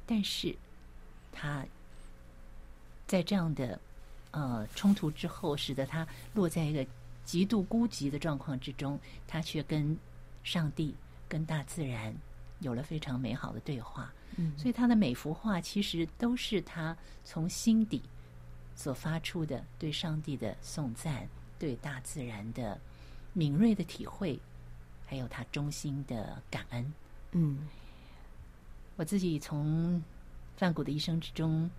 [0.08, 0.56] 但是，
[1.32, 1.64] 他
[3.06, 3.80] 在这样的
[4.32, 6.84] 呃冲突之后，使得他落在一个
[7.28, 9.96] 极度孤寂的状况之中，他却跟
[10.44, 10.96] 上帝、
[11.28, 12.16] 跟大自然
[12.62, 14.14] 有了非常美好的对话。
[14.38, 18.02] 嗯，所以他的每幅画其实都是他从心底
[18.76, 21.28] 所发出的对上帝的颂赞，
[21.60, 22.80] 对大自然的
[23.34, 24.40] 敏锐的体会，
[25.06, 26.94] 还有他衷心的感恩。
[27.34, 27.68] 嗯，
[28.96, 30.02] 我自己从
[30.56, 31.70] 梵谷的一生之中，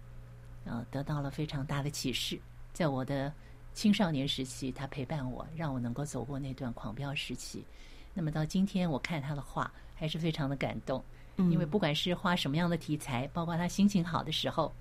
[0.67, 2.39] 呃，得到了非常大的启示。
[2.75, 3.33] 在我的
[3.79, 7.65] 青少年时期，他陪伴我，让我能够走过那段狂飙时期。
[8.13, 11.01] 那么到今天，我看他的画，还是非常的感动。
[11.37, 14.75] 因为不管是画什么样的题材，包括他心情好的时候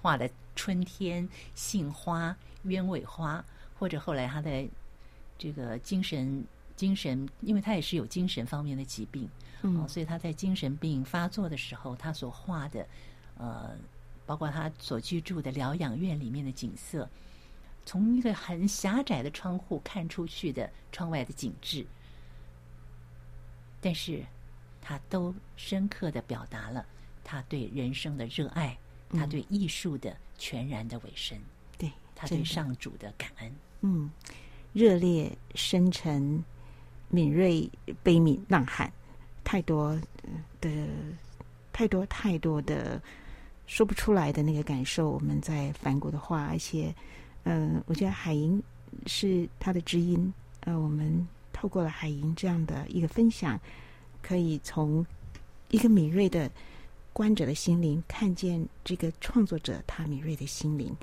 [0.00, 3.44] 画的春天、杏花、鸢尾花，
[3.76, 4.64] 或者后来他的
[5.36, 6.44] 这个精神
[6.76, 9.28] 精神，因为他也是有精神方面的疾病，
[9.62, 12.86] 嗯、哦，所以他在精神病发作的时候，他所画的
[13.36, 13.72] 呃，
[14.24, 17.10] 包括他所居住的疗养院里面的景色，
[17.86, 21.86] 从一个很狭窄的窗户看出去的窗外的景致，
[23.80, 24.22] 但是。
[24.88, 26.86] 他都深刻的表达了
[27.24, 28.78] 他对人生的热爱，
[29.10, 31.36] 嗯、他对艺术的全然的委身，
[31.76, 33.52] 对他对上主的感恩。
[33.80, 34.08] 嗯，
[34.72, 36.40] 热烈、深沉、
[37.08, 37.68] 敏锐、
[38.00, 38.92] 悲悯、呐喊，
[39.42, 40.00] 太多
[40.60, 40.70] 的、
[41.72, 43.02] 太多、太多的
[43.66, 45.10] 说不出来的那个感受。
[45.10, 46.94] 我们在梵谷的话，而且，
[47.48, 48.60] 嗯、我觉得海莹
[49.06, 50.32] 是他的知音。
[50.60, 53.58] 呃，我们透过了海莹这样的一个分享，
[54.20, 55.06] 可以从
[55.70, 56.50] 一个敏锐的
[57.12, 60.94] 观者的心灵，看见这个创作者他敏锐的心灵。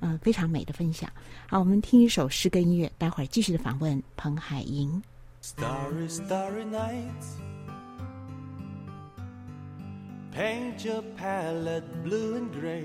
[0.00, 1.10] 嗯、呃，非常美的分享。
[1.48, 5.02] 好，我们听一首诗歌音乐，待会儿继续的访问彭海莹。
[5.42, 7.24] Starry, starry night,
[10.32, 12.84] paint your palette blue and gray.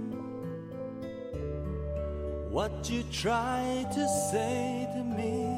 [2.51, 5.57] what you tried to say to me,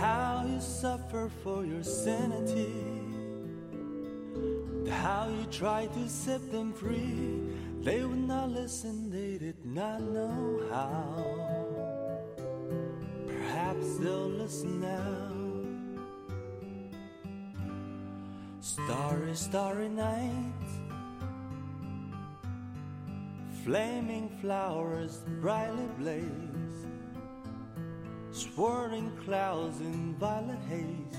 [0.00, 2.74] how you suffer for your sanity,
[4.90, 7.40] how you try to set them free.
[7.82, 11.24] They would not listen, they did not know how.
[13.28, 15.30] Perhaps they'll listen now.
[18.60, 20.83] Starry, starry night.
[23.64, 26.84] Flaming flowers brightly blaze.
[28.30, 31.16] Swirling clouds in violet haze.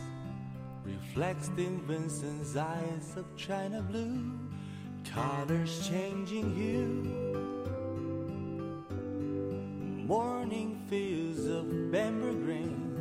[0.83, 4.31] Reflects in Vincent's eyes of china blue
[5.11, 7.01] colors changing hue.
[10.05, 12.91] Morning fields of amber green,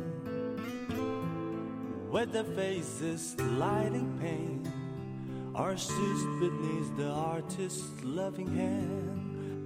[2.09, 4.67] with their faces lighting pain,
[5.53, 9.24] are soothed beneath the artist's loving hand.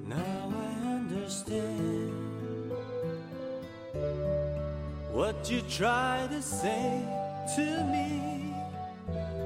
[0.09, 2.71] Now I understand
[5.11, 7.03] what you try to say
[7.55, 8.55] to me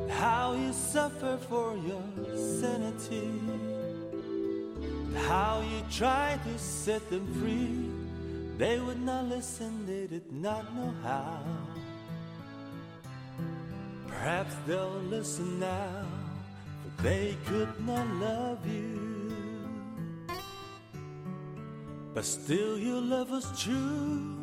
[0.09, 2.03] how you suffer for your
[2.37, 3.29] sanity,
[5.27, 7.89] how you try to set them free.
[8.57, 11.43] They would not listen, they did not know how.
[14.07, 16.05] Perhaps they'll listen now,
[16.83, 18.92] but they could not love you.
[22.13, 24.33] But still, your love was true.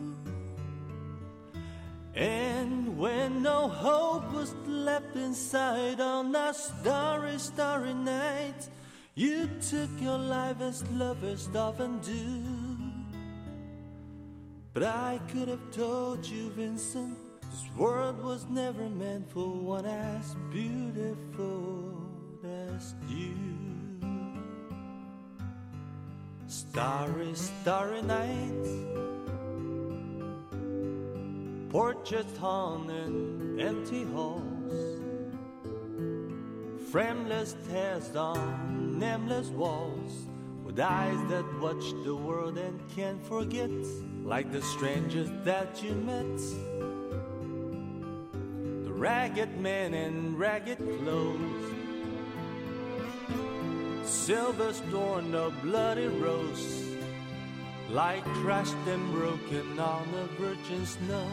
[2.14, 8.68] And when no hope was left inside on that starry, starry night,
[9.14, 12.42] you took your life as lovers often do.
[14.72, 20.34] But I could have told you, Vincent, this world was never meant for one as
[20.50, 21.94] beautiful
[22.44, 23.49] as you.
[26.50, 28.66] Starry, starry night.
[31.68, 35.00] Portraits hung in empty halls,
[36.90, 40.26] frameless tears on nameless walls,
[40.64, 43.70] with eyes that watch the world and can't forget,
[44.24, 46.36] like the strangers that you met.
[48.84, 51.79] The ragged men in ragged clothes,
[54.04, 56.84] silver storm of bloody rose,
[57.90, 61.26] like crushed and broken on the virgin snow.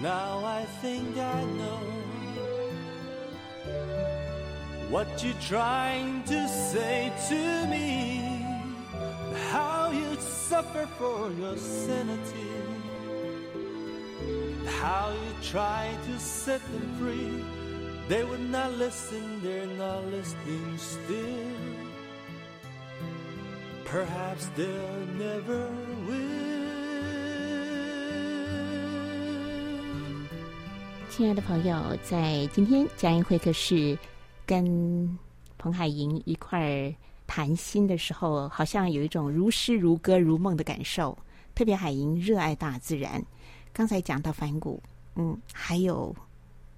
[0.00, 1.80] Now I think I know
[4.90, 8.20] what you're trying to say to me,
[9.50, 12.52] how you suffer for your sanity,
[14.66, 17.63] how you try to set them free.
[18.06, 21.54] They would not listen, they're not listening still.
[23.86, 25.70] Perhaps they'll never
[26.06, 26.44] will.
[31.08, 33.96] 亲爱的朋友，在今天佳音会客室
[34.44, 35.18] 跟
[35.56, 36.94] 彭海莹一块儿
[37.26, 41.16] 谈心的时候，好像有一种如诗如歌如梦的感受。
[41.54, 43.24] 特别海莹热爱大自然，
[43.72, 44.82] 刚才讲到梵谷，
[45.14, 46.14] 嗯，还有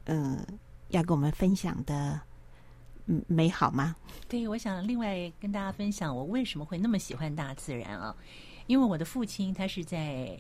[0.04, 0.46] 嗯、呃，
[0.88, 2.20] 要跟我们分享的
[3.06, 3.96] 嗯美好吗？
[4.28, 8.14] 对，我想另外跟大家分享我为什么会那么喜欢大自然啊？
[8.66, 10.38] 因为我的父亲他是在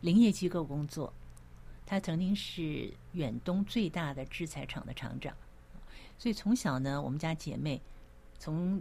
[0.00, 1.12] 林业机构工作。
[1.84, 5.34] 他曾经是远东最大的制材厂的厂长，
[6.16, 7.82] 所以从小呢，我们家姐妹
[8.38, 8.80] 从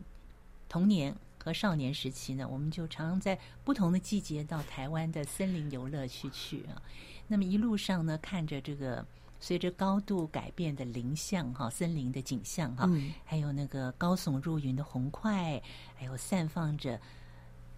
[0.69, 6.81] 童年和少年时期呢，我们就常常在不同的季节到台湾的森林游乐区去啊。
[7.27, 9.05] 那么一路上呢，看着这个
[9.43, 12.87] 随着高度改变的林相哈，森林的景象哈，
[13.25, 15.61] 还有那个高耸入云的红块，
[15.95, 16.97] 还有散放着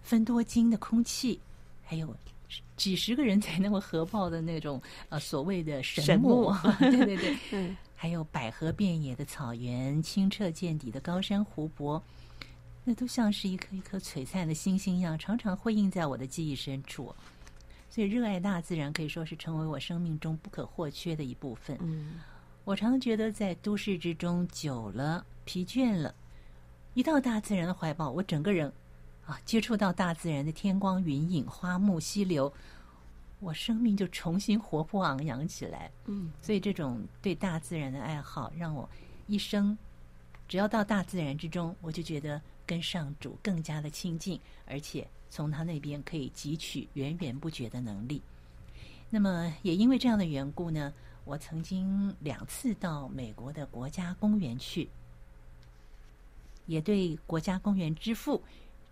[0.02, 1.40] 芬多精的空气，
[1.82, 2.14] 还有
[2.76, 12.00] 几十个人才那么合抱的那种呃所谓的神木，对对 对， 嗯，还有百合遍野的草原，清澈见底的高山湖泊，
[12.84, 17.14] 那都像是一颗一颗璀璨的星星一样，常常辉映在我的记忆深处。
[17.94, 21.78] 所以，热爱大自然可以说是成为我生命中不可或缺的一部分。
[21.80, 22.14] 嗯，
[22.64, 26.12] 我常常觉得在都市之中久了，疲倦了，
[26.94, 28.72] 一到大自然的怀抱，我整个人
[29.24, 32.52] 啊，接触到大自然的天光云影、花木溪流，
[33.38, 35.88] 我生命就重新活泼昂扬起来。
[36.06, 38.90] 嗯，所以这种对大自然的爱好，让我
[39.28, 39.78] 一生
[40.48, 45.06] 只要到大自然之中，我就觉得跟上主更加的亲近，而且。
[45.30, 48.22] 从他那边可以汲取源源不绝的能力。
[49.10, 50.94] 那么，也因为这样的缘故呢，
[51.24, 54.88] 我曾经两次到美国的国家公园去，
[56.66, 58.40] 也对国家公园之父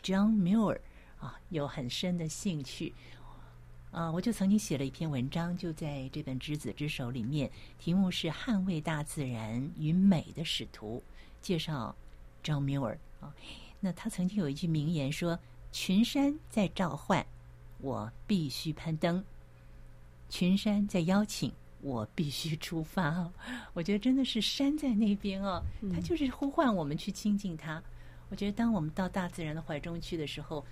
[0.02, 0.80] John Muir
[1.20, 2.92] 啊有很深的兴趣。
[3.92, 7.48] 啊，我就曾经写了一篇文章，就在这本《执子之手》里面，
[7.78, 11.00] 题目是《捍卫大自然与美的使徒》，
[11.40, 11.94] 介绍
[12.42, 13.32] John Muir 啊。
[13.82, 15.38] 那他曾经有一句名言说。
[15.74, 17.24] 群山在召唤，
[17.78, 19.22] 我必须攀登；
[20.28, 23.26] 群山在邀请，我必须出发。
[23.72, 27.82] 我觉得真的是山在那边哦，它就是呼唤我们去亲近它。
[28.28, 30.62] 我觉得当我们到大自然的怀中去的时候，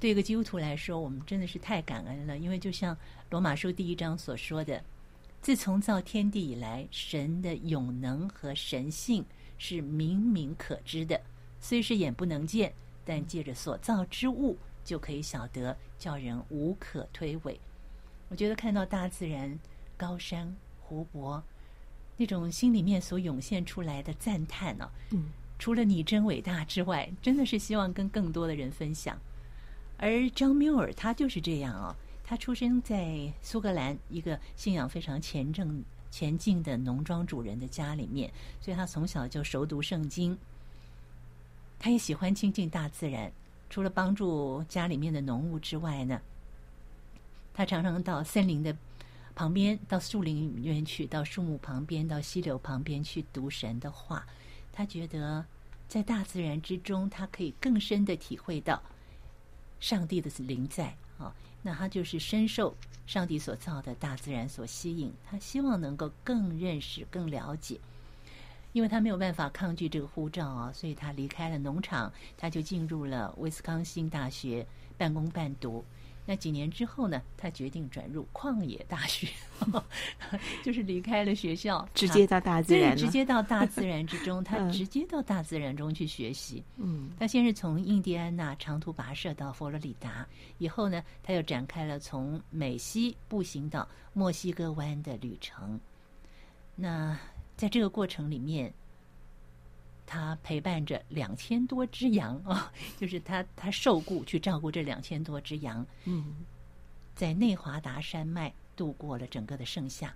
[0.00, 2.36] 对一个基督徒来说，我们真的是太感恩了。
[2.36, 2.98] 因为就像
[3.30, 4.82] 罗马书第一章所说的，
[5.40, 9.24] 自从造天地以来，神的永能和神性
[9.56, 11.20] 是明明可知的，
[11.60, 12.72] 虽是眼不能见。
[13.10, 14.54] 但借着所造之物，
[14.84, 17.56] 就可以晓得，叫人无可推诿。
[18.28, 19.58] 我觉得看到大自然、
[19.96, 21.42] 高山、湖泊，
[22.18, 25.24] 那种心里面所涌现出来的赞叹呢、啊，嗯，
[25.58, 29.18] 除了你真伟大之外，真的是希望跟更多的人分享。
[29.96, 38.30] 而 John Muir 他就是这样哦，他出生在苏格兰一个信仰非常虔正、前进的农庄主人的家里面，
[38.60, 40.36] 所以他从小就熟读圣经。
[41.78, 43.32] 他也喜欢亲近大自然，
[43.70, 46.20] 除了帮助家里面的农务之外呢，
[47.54, 48.76] 他常常到森林的
[49.34, 54.26] 旁边，到树林里面去，到树木旁边，到溪流旁边去读神的话。
[54.72, 55.44] 他觉得
[55.88, 58.82] 在大自然之中，他可以更深的体会到
[59.78, 61.34] 上帝的临在啊。
[61.62, 62.76] 那他就是深受
[63.06, 67.78] 上帝所造的大自然所吸引，他希望能够更认识、更了解。
[68.78, 74.64] 因为他没有办法抗拒这个护照啊，所以他离开了农场，他就进入了威斯康星大学
[74.96, 75.84] 半工半读。
[76.24, 79.26] 那几年之后呢，他决定转入旷野大学，
[80.62, 86.62] 就是离开了学校，直接到大自然，直接到大自然之中， 他直接到大自然中去学习。
[86.76, 90.24] 嗯，他先是从印第安纳长途跋涉到佛罗里达，
[90.58, 95.80] 以后呢，他又展开了从美西步行到墨西哥湾的旅程。
[96.76, 97.18] 那。
[97.58, 98.72] 在这个过程里面，
[100.06, 105.84] 他陪伴着两千多只羊啊， 就是他他受雇去照顾这两千多只羊。
[106.04, 106.36] 嗯，
[107.16, 110.14] 在内华达山脉度过了整个的盛夏。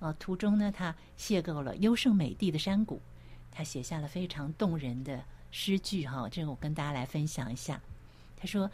[0.00, 3.00] 啊，途中呢，他邂逅了优胜美地的山谷，
[3.52, 6.04] 他写下了非常动人的诗句。
[6.04, 7.80] 哈，这个我跟大家来分享一下。
[8.36, 8.68] 他说：“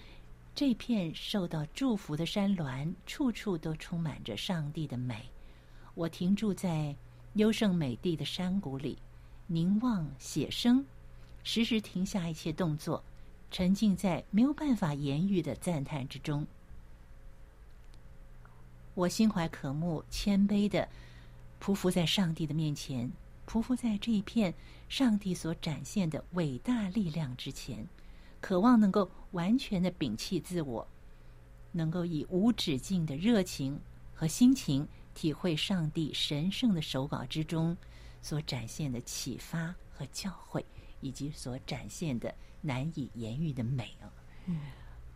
[0.56, 5.28] 这片受到祝福的山峦，处处都充满着上帝的美。
[5.94, 6.96] 我停驻在。”
[7.34, 8.98] 优胜美地的山谷里，
[9.46, 10.84] 凝望写生，
[11.44, 13.04] 时时停下一切动作，
[13.50, 16.46] 沉浸在没有办法言喻的赞叹之中。
[18.94, 20.88] 我心怀渴慕，谦卑地
[21.60, 23.10] 匍匐在上帝的面前，
[23.46, 24.52] 匍匐在这一片
[24.88, 27.86] 上帝所展现的伟大力量之前，
[28.40, 30.86] 渴望能够完全的摒弃自我，
[31.70, 33.80] 能够以无止境的热情
[34.14, 34.88] 和心情。
[35.14, 37.76] 体会上帝神圣的手稿之中
[38.22, 40.64] 所展现的启发和教诲，
[41.00, 44.12] 以及所展现的难以言喻的美啊！
[44.46, 44.60] 嗯，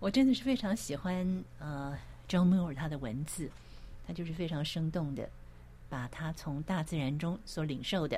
[0.01, 1.97] 我真的是非常喜欢呃
[2.29, 3.51] ，John Muir 他的文字，
[4.07, 5.29] 他就是非常生动的，
[5.89, 8.17] 把他从大自然中所领受的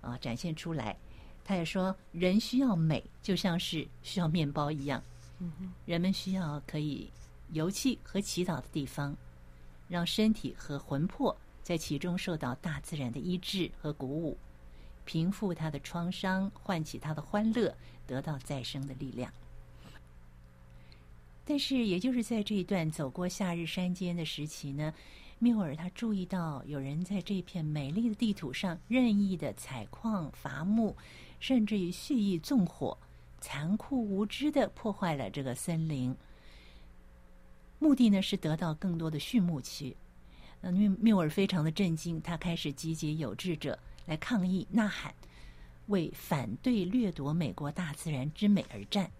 [0.00, 0.96] 啊、呃、展现出来。
[1.44, 5.02] 他也说，人需要美，就像是需要面包一样。
[5.40, 7.10] 嗯，人们需要可以
[7.52, 9.16] 游憩和祈祷的地方。
[9.88, 14.36] 让身体和魂魄在其中受到大自然的医治和鼓舞，
[15.04, 17.74] 平复他的创伤，唤起他的欢乐，
[18.06, 19.32] 得到再生的力量。
[21.46, 24.92] 但是，也就是在这一段走过夏日山间的时期呢，
[25.38, 30.96] 缪尔他注意到有人在这片美丽的地土上任意的采矿伐木，
[31.40, 32.96] 甚至于蓄意纵火，
[33.40, 36.16] 残酷无知的破坏了这个森林。
[37.78, 39.96] 目的呢是得到更多的畜牧区。
[40.60, 45.14] 那缪缪尔非常的震惊，他开始集结有志者来抗议、呐喊，
[45.88, 49.10] 为反对掠夺美国大自然之美而战。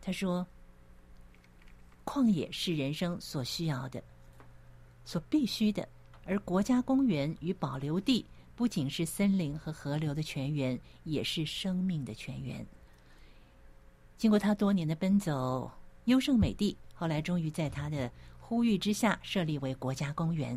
[0.00, 0.46] 他说
[2.06, 4.02] ：“旷野是人生所需要的，
[5.04, 5.88] 所必须的，
[6.24, 12.64] 而国家公园与保留地不仅是森林和河流的泉源，也是生命的泉源。”
[14.16, 15.68] 经过他多年的奔走，
[16.04, 20.56] 优胜美地后来终于在他的呼吁之下设立为国家公园。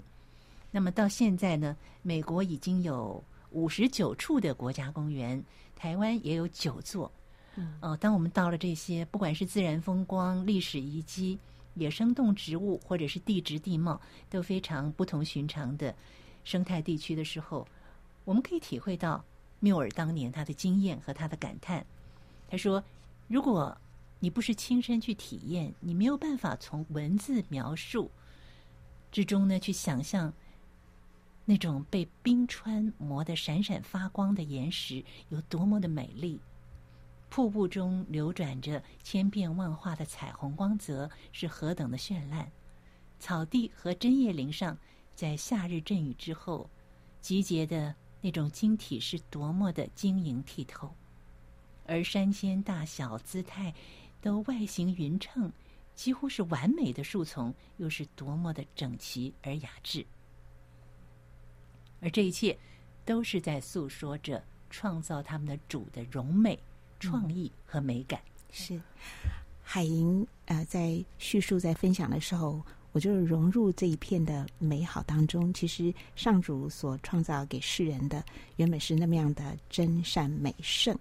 [0.70, 5.44] 那么到现在呢，美国已经有五十九处的国家公园，
[5.76, 7.12] 台湾也有九座。
[7.56, 11.40] 嗯，哦，当我们到了这些不管是自然风光、历史遗迹、
[11.74, 15.96] 野生动植物，或者是地质地貌都非常不同寻常的
[16.44, 17.68] 生态地区的时候，
[18.24, 19.26] 我们可以体会到
[19.62, 21.84] 缪尔当年他的经验和他的感叹。
[22.48, 22.84] 他说
[23.28, 23.76] ：“如果
[24.26, 28.10] 你不是亲身去体验，你没有办法从文字描述
[29.12, 30.34] 之中呢去想象。”
[31.46, 36.40] 那种被冰川磨得闪闪发光的岩石有多么的美丽，
[37.30, 42.52] 瀑布中流转着千变万化的彩虹光泽是何等的绚烂，
[43.20, 44.76] 草地和针叶林上
[45.14, 46.68] 在夏日阵雨之后
[47.22, 50.96] 集结的那种晶体是多么的晶莹剔透，
[51.86, 53.72] 而山间大小姿态
[54.26, 55.54] 都外形匀称，
[55.94, 60.04] 几乎是完美的树丛又是多么的整齐而雅致。
[62.02, 62.58] 而这一切，
[63.06, 66.58] 都是在诉说着创造他们的主的荣美、
[67.00, 68.20] 创意和美感。
[68.26, 68.82] 嗯、是
[69.62, 72.60] 海莹呃，在叙述、在分享的时候，
[72.94, 75.54] 我就融入这一片的美好当中。
[75.54, 80.98] 其实上主所创造给世人的，原本是那么样的真善美圣。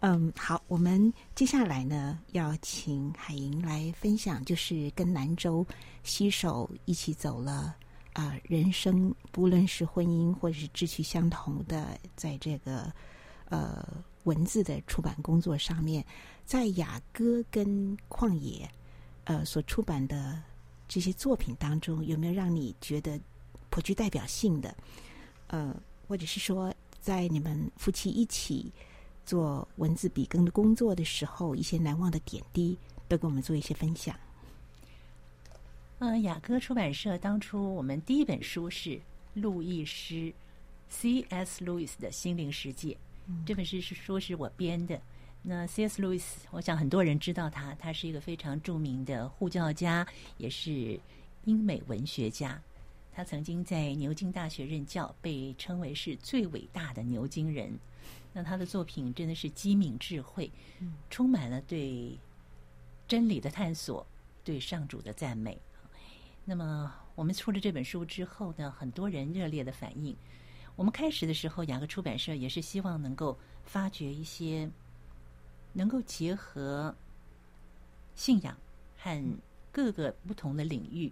[0.00, 5.66] 嗯，好，我们接下来呢，要请海莹来分享，就是跟南州
[6.04, 7.74] 携手一起走了。
[8.12, 12.90] 啊、人生不论是婚姻或者是志趣相同的，在这个
[13.50, 13.86] 呃
[14.24, 16.04] 文字的出版工作上面，
[16.44, 18.66] 在雅歌跟旷野
[19.24, 20.42] 呃所出版的
[20.88, 23.20] 这些作品当中，有没有让你觉得
[23.68, 24.74] 颇具代表性的？
[25.48, 25.74] 呃，
[26.08, 28.72] 或者是说，在你们夫妻一起
[29.26, 34.16] 做文字笔耕的工作的时候，一些难忘的点滴，都跟我们做一些分享。
[35.98, 39.00] 呃，雅歌出版社当初我们第一本书是
[39.34, 40.32] 路易斯
[40.88, 41.64] C.S.
[41.64, 42.96] 路易斯的心灵世界，
[43.26, 45.00] 嗯、这本书是书是我编的。
[45.42, 46.00] 那 C.S.
[46.00, 50.06] 路易斯，我想很多人知道他，他是一个非常著名的护教家，
[50.38, 51.00] 也是
[51.44, 52.60] 英美文学家。
[53.12, 57.72] 他曾经在牛津大学任教，被称为是最伟大的牛津人。
[58.38, 62.14] 那他的作品真的是机敏智慧，嗯、充满了对
[63.08, 64.06] 真理的探索，
[64.44, 65.58] 对上主的赞美。
[66.44, 70.14] 那么，我们出了这本书之后呢，很多人热烈的反应。
[70.74, 74.70] 我们开始的时候，雅各出版社也是希望能够发掘一些
[75.72, 76.94] 能够结合
[78.14, 78.54] 信仰
[78.98, 79.38] 和
[79.72, 81.10] 各个不同的领域，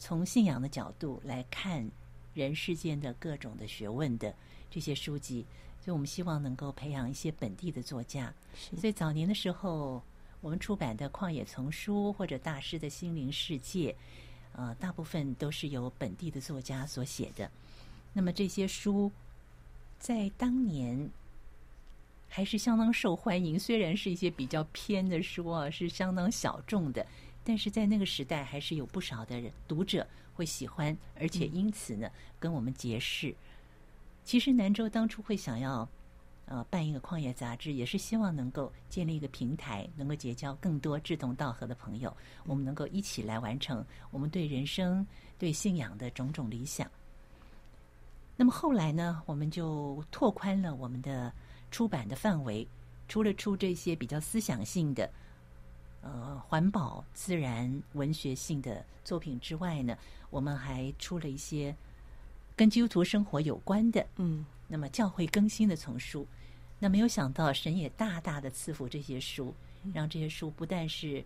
[0.00, 1.88] 从信仰的角度来看
[2.34, 4.34] 人世间的各种的学问的
[4.68, 5.46] 这些书籍。
[5.88, 8.30] 所以我们希望能够培养一些本地的作家。
[8.78, 10.02] 所以早年的时候。
[10.40, 13.90] 我们出版的《旷野丛书》或者《大师的心灵世界》，
[14.52, 17.50] 呃，大部分都是由本地的作家所写的。
[18.12, 19.10] 那么这些书
[19.98, 21.10] 在当年
[22.28, 27.04] 还是相当受欢迎，虽然是一些比较偏的书啊，是相当小众的，
[27.42, 32.08] 但是在那个时代还是有不少的人读者会喜欢，而且因此呢，
[32.38, 33.34] 跟我们结识。
[34.28, 35.88] 其实南州当初会想要。
[36.50, 42.16] 呃，办一个矿业杂志，也是希望能够建立一个平台，能够结交更多志同道合的朋友，
[42.46, 45.06] 我们能够一起来完成我们对人生、
[45.38, 46.90] 对信仰的种种理想。
[48.34, 51.30] 那么后来呢，我们就拓宽了我们的
[51.70, 52.66] 出版的范围，
[53.08, 55.10] 除了出这些比较思想性的、
[56.00, 59.94] 呃，环保、自然、文学性的作品之外呢，
[60.30, 61.76] 我们还出了一些
[62.58, 66.26] 跟基督徒生活有关的，嗯，那么教会更新的丛书。
[66.80, 69.54] 那没有想到，神也大大的赐福这些书，
[69.94, 71.24] 让这些书不但是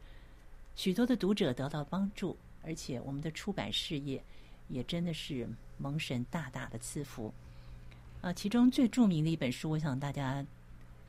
[0.76, 4.22] 许多的读者得到帮助，而且我们的出版事业
[4.68, 7.32] 也真的是蒙神大大的赐福。
[8.20, 10.44] 啊，其中最著名的一本书，我想大家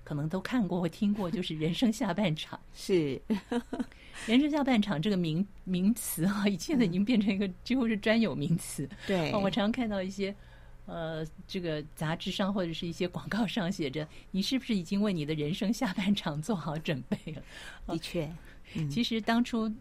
[0.05, 2.57] 可能都看过或听过，就是《人生下半场》。
[2.73, 3.21] 是，
[4.27, 8.89] 《人生下半场》这个名名词啊，现在已经变成一个几乎是专有名词。
[9.07, 10.33] 对，我常看到一些。
[10.85, 17.41] 呃，这个杂志上或者是一些广告上写着：“你是不是已经为你的人生下半场做好准备了？”
[17.87, 18.29] 的确，
[18.75, 19.73] 嗯、其实当初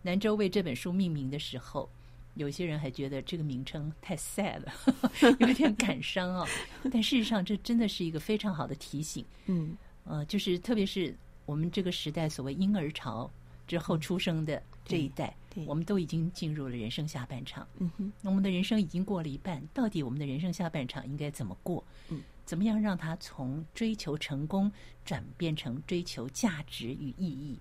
[0.00, 1.86] 南州为这本书命名的时候，
[2.32, 4.72] 有些人还觉得这个名称太 sad 了，
[5.40, 6.46] 有点感伤啊。
[6.90, 9.22] 但事实上，这真的是一个非常好的提醒。
[9.44, 11.14] 嗯，呃，就是特别是
[11.46, 13.30] 我们这个时代所谓婴儿潮
[13.66, 15.34] 之后出生的这一代，
[15.66, 17.66] 我们都已经进入了人生下半场。
[17.78, 21.82] 嗯哼，我们的人生已经过了一半，到底我们的人生下半场应该怎么过？
[22.10, 24.70] 嗯，怎么样让它从追求成功
[25.04, 27.58] 转变成追求价值与意义？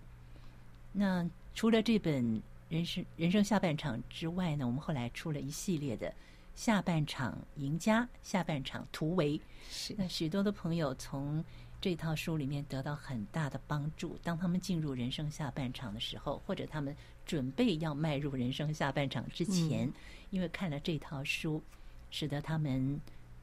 [0.92, 6.14] 那除了这本人生人生下半场之外呢，我们后来出了一系列的
[6.54, 9.40] 下半场赢家、下半场突围。
[9.70, 11.44] 是那许多的朋友从
[11.82, 14.18] 这套书里面得到很大的帮助。
[14.24, 16.96] 当他们进入人生下半场的时候，或者他们
[17.26, 19.94] 准备要迈入人生下半场之前，嗯、
[20.32, 21.62] 因为看了这套书，
[22.10, 23.00] 使得他们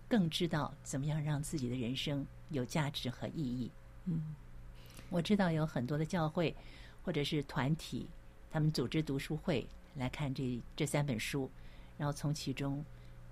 [0.08, 3.70] 更知道怎么样让自己的人生有价值和意义。
[4.06, 4.34] 嗯，
[5.08, 6.52] 我知道有很多的教会
[7.04, 8.08] 或者是团体，
[8.50, 9.64] 他们组织读书会
[9.94, 11.48] 来看这这三本书，
[11.96, 12.84] 然后从其中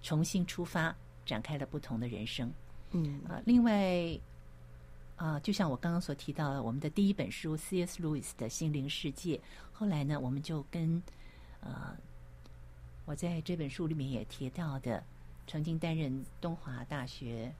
[0.03, 0.95] 重新出发，
[1.27, 2.53] 展开了不同的人生。
[2.93, 4.17] 嗯啊，另外。
[5.21, 8.03] 啊，就像我刚刚所提到的，我们的第一本书 C.S.
[8.03, 9.39] Lewis 的心灵世界，
[9.71, 11.03] 后来呢，我们就跟
[11.61, 11.95] 呃，
[13.05, 15.05] 我在这本书里面也提到的，
[15.47, 17.53] 曾经担任东华大学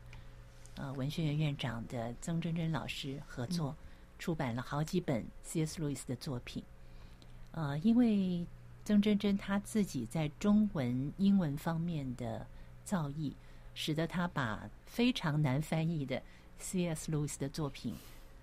[0.77, 3.77] 呃文学院院长的曾真真老师合作，
[4.19, 5.83] 出版了好几本 C.S.
[5.83, 6.65] Lewis 的作品。
[7.51, 8.47] 呃，因为
[8.87, 12.47] 曾真真他自己在中文、英文方面的
[12.87, 13.35] 造诣，
[13.75, 16.23] 使得他把非常难翻译的。
[16.61, 17.11] C.S.
[17.11, 17.95] Lewis 的作品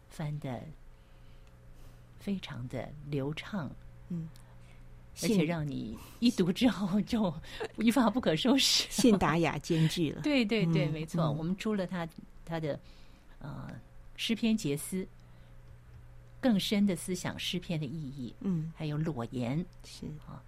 [0.09, 0.61] 翻的
[2.19, 3.69] 非常的流畅，
[4.09, 4.27] 嗯，
[5.21, 7.33] 而且让你一读之后就
[7.77, 10.21] 一发不可收拾， 信达雅兼具了。
[10.21, 11.23] 对对对，没错。
[11.23, 12.07] 嗯、我们出了他
[12.43, 12.79] 他的
[13.39, 13.69] 呃
[14.15, 15.07] 诗篇杰思，
[16.41, 20.43] 更深的思想诗篇的意义，嗯，还有裸言是啊，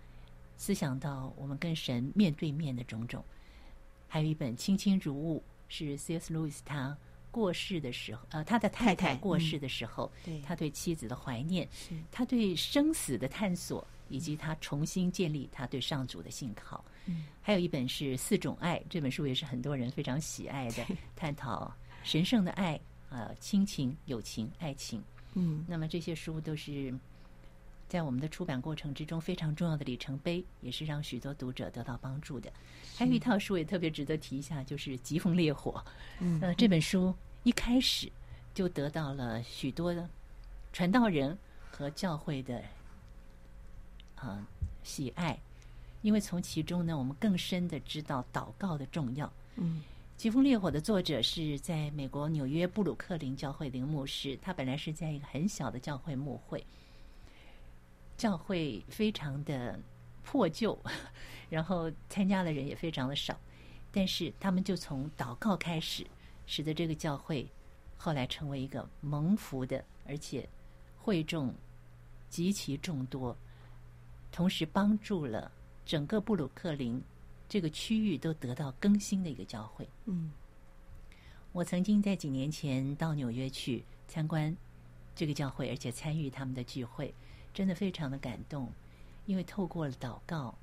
[0.58, 3.24] 思想到我们跟神面对面的种种，
[4.08, 6.34] 还有一本卿卿如晤，是 C.S.
[6.34, 6.98] Lewis 他。
[7.32, 11.68] 过世的时候，呃，他的太太过世的时候，太太嗯、他对妻子的怀念，
[12.12, 16.84] 他对生死的探索，以及他重新建立他对上主的信靠。
[17.06, 21.74] 嗯，还有一本是《四种爱》，这本书也是很多人非常喜爱的，探讨
[22.04, 25.04] 神圣的爱，呃，亲情、友情、爱情。
[25.34, 26.94] 嗯，那么这些书都是
[27.90, 32.50] 在我们的出版过程之中非常重要的里程碑，也是让许多读者得到帮助的。
[32.96, 35.84] 还有一套书也特别值得提一下，就是《疾风烈火》。
[36.20, 37.14] 嗯，呃，这本书
[37.44, 38.12] 一开始
[38.54, 40.08] 就得到了许多的
[40.72, 41.36] 传道人
[41.72, 42.60] 和教会的
[44.16, 44.48] 啊、呃、
[44.84, 45.40] 喜爱，
[46.04, 49.32] 因为从其中呢，我们更深的知道祷告的重要。
[49.56, 49.82] 嗯，
[50.22, 56.64] 《疾风烈火》的作者是在美国纽约布鲁克林教会的牧师，他本来是在一个很小的教会牧会，
[58.20, 59.80] 教会非常的
[60.24, 60.78] 破旧。
[61.50, 63.36] 然后参加的人也非常的少，
[63.92, 66.06] 但是他们就从祷告开始，
[66.46, 67.50] 使得这个教会
[67.98, 70.48] 后来成为一个蒙福的，而且
[70.96, 71.52] 会众
[72.30, 73.36] 极其众多，
[74.32, 75.52] 同时帮助了
[75.84, 77.02] 整个布鲁克林
[77.48, 79.90] 这个区域都得到更新的一个教会。
[80.06, 80.32] 嗯，
[81.52, 84.56] 我曾经在几年前到纽约去参观
[85.16, 87.12] 这个教会，而且参与他们的聚会，
[87.54, 88.72] 真的非常的感动，
[89.26, 90.54] 因为透过了祷告。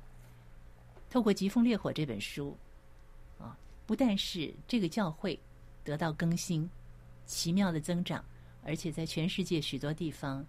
[1.09, 2.57] 透过《疾风烈火》这本书，
[3.39, 3.57] 啊，
[3.87, 5.39] 不但是这个教会
[5.85, 6.69] 得到更新、
[7.25, 8.23] 奇妙的增长，
[8.65, 10.45] 而且在全世界许多地方，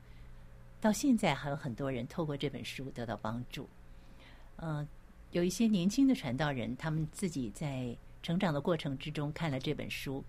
[0.82, 3.70] 到现在还有很多人透过这本书得到帮助。
[4.56, 4.86] 呃，
[5.32, 10.26] 有一些年轻的传道人，他们自己在成长的过程之中看了这本书，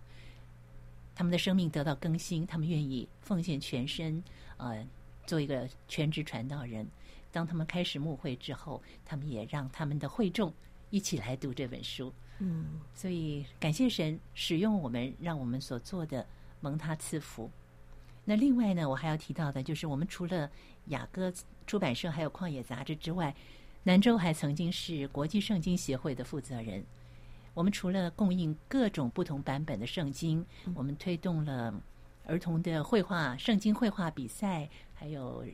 [1.14, 4.22] 他们的生命得到更新，他们愿意奉献全身，
[4.58, 4.86] 呃，
[5.28, 6.88] 做一个全职传道人。
[7.30, 10.52] 当他们开始牧会之后，他们也让他们的会众
[10.88, 12.12] 一起来读这本书。
[12.38, 16.26] 嗯，所以感谢神使用我们，让我们所做的
[16.60, 17.50] 蒙他赐福。
[18.24, 20.50] 那另外呢，我还要提到的就是，我们除了
[20.86, 21.32] 雅歌
[21.66, 23.34] 出版社还有旷野杂志之外，
[23.82, 26.82] 南州还曾经是国际圣经协会的负责人。
[27.54, 31.74] 我们除了供应各种不同版本的圣经，我们推动了
[32.28, 35.44] 儿童的绘画圣经绘画比赛，还有。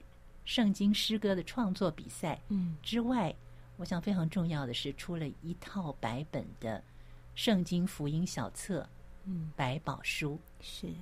[0.46, 3.36] 圣经诗歌的创作比赛，嗯，之外，嗯、
[3.78, 6.84] 我想非常重要的是出了一套百本的
[7.34, 8.86] 圣经福音小册，
[9.24, 10.92] 嗯，百宝书是。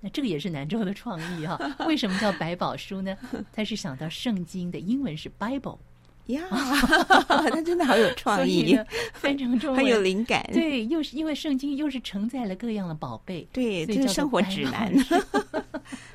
[0.00, 1.76] 那这个也是南州的创意哈、啊。
[1.86, 3.16] 为什么叫百宝书呢？
[3.52, 5.78] 他是想到圣经的英文是 Bible
[6.26, 8.78] 呀， 他真的好有创意，
[9.14, 10.42] 非常重要很有灵感。
[10.52, 14.92] 对，又是因为圣经又是承载了各样的宝贝， 对，这是生活指南。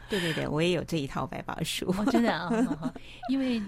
[0.09, 2.49] 对对对，我也有这一套百宝书，哦、真的啊、
[2.81, 2.91] 哦，
[3.29, 3.61] 因为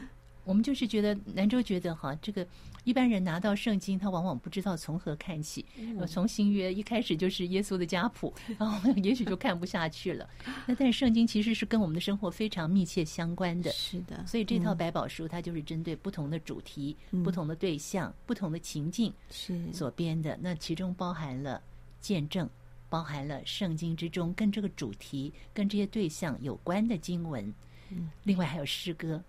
[0.44, 2.46] 我们就是觉得南州觉得哈，这个
[2.84, 5.66] 一般人拿到圣经，他往往不知道从何看起。
[5.78, 10.28] 嗯、从新约一开始就是耶稣的家谱， 然后也许就看不下去了。
[10.66, 13.72] 那但是圣经其实是跟我们的生活非常密切相关的。
[13.72, 20.38] 是的，所以这套百宝书它就是针对不同的主题、嗯、不同的对象、不同的情境是所编的。
[20.42, 21.62] 那其中包含了
[22.00, 22.50] 见证，
[22.90, 27.54] 包含了圣经之中跟这个主题、跟这些对象有关的经文。
[27.90, 29.24] 嗯，另外还有诗歌。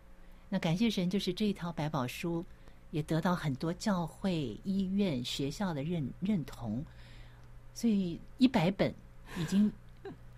[0.52, 2.44] 那感谢神，就是这一套百宝书，
[2.90, 6.84] 也得到很多教会、医院、学校的认认同，
[7.72, 8.94] 所以一百本
[9.38, 9.72] 已经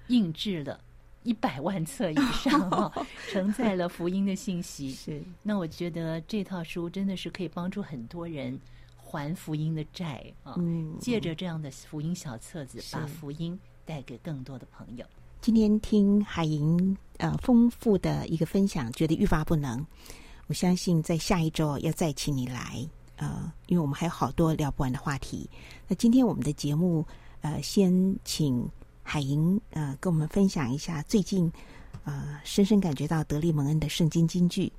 [0.07, 0.81] 印制了
[1.25, 2.93] 一百万册以上啊，
[3.33, 4.93] 承载了福音的信息。
[4.93, 8.57] 是，那我觉得这套书真的是可以帮助很多人
[8.97, 10.55] 还福音的债啊。
[10.59, 15.05] 嗯，借着这样的福音小册子，把福音带给更多的朋友。
[15.45, 19.87] 今天听海莹呃丰富的一个分享，觉得欲罢不能。
[20.47, 22.83] 我相信在下一周要再请你来，
[23.17, 25.47] 呃，因为我们还有好多聊不完的话题。
[25.87, 27.07] 那今天我们的节目
[27.43, 27.93] 呃，先
[28.25, 28.67] 请
[29.03, 31.53] 海莹呃跟我们分享一下最近
[32.05, 34.73] 呃深深感觉到得力蒙恩的圣经金句。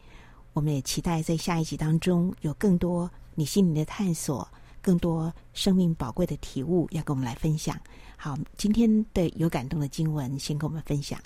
[0.54, 4.48] 我们也期待在下一集当中有更多你心灵的探索，
[4.86, 7.76] 更多生命宝贵的体悟要跟我们来分享。
[8.16, 11.20] 好，今天的有感动的经文，先跟我们分享。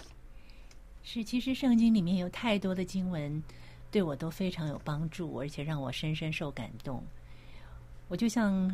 [1.03, 3.43] 是，其实圣经里面有太多的经文，
[3.91, 7.03] 对我都非常有帮助，而且让我深深受感动。
[8.07, 8.73] 我就像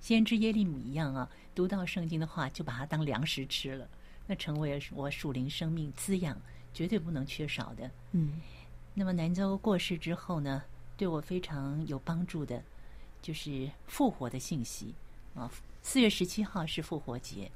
[0.00, 3.86] 先知耶利米一样啊，读到圣经的话，就把它当粮食吃了，
[4.26, 6.40] 那成为我属灵生命滋养
[6.72, 7.90] 绝对不能缺少的。
[8.12, 8.40] 嗯，
[8.94, 10.62] 那么南州过世之后呢，
[10.96, 12.62] 对我非常有帮助的，
[13.22, 14.94] 就是复活的信息
[15.34, 15.50] 啊。
[15.82, 17.50] 四月十七号是复活节，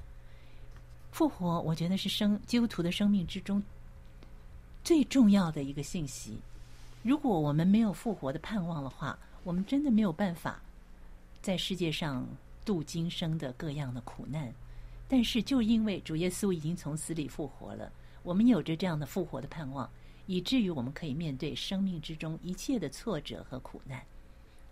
[1.13, 3.63] 复活我觉得是生基督徒的生命之中
[4.83, 6.39] 最重要的一个信息。
[7.03, 10.61] 如果我们没有复活的盼望的话，我们真的没有办法
[11.43, 12.27] 在世界上
[12.65, 14.53] 度今生的各样的苦难。
[15.07, 17.93] 但是就因为主耶稣已经从死里复活了，
[18.23, 19.89] 我们有着这样的复活的盼望，
[20.25, 24.03] 以至于我们可以面对生命之中一切的挫折和苦难。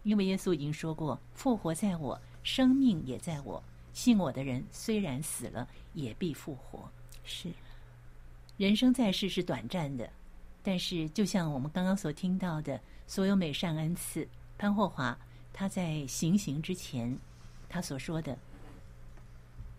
[0.02, 6.90] 因为耶稣已经说过：“复活在我。”生命也在我，信我的人虽然死了，也必复活。
[7.22, 7.48] 是，
[8.56, 10.10] 人生在世是短暂的，
[10.60, 14.28] 但是就像我们刚刚所听到的，所有美善恩赐，
[14.58, 15.16] 潘霍华
[15.52, 17.16] 他在行刑之前，
[17.68, 18.36] 他所说的，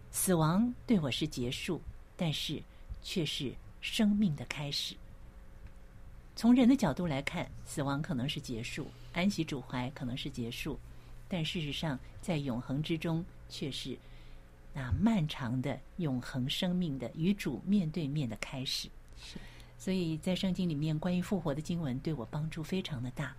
[0.10, 1.82] 死亡对我是结束，
[2.16, 2.64] 但是
[3.02, 4.96] 却是生命的开始。
[6.36, 10.80] 从人的角度来看，死亡可能是结束，安息主怀可能是结束。
[11.28, 13.98] 但事实上，在永恒之中，却是
[14.74, 18.90] 那漫长的永恒生命的与主面对面的开始。
[19.18, 19.38] 是，
[19.78, 23.36] 所以在圣经里面关于复活的经文对我帮助非常的大。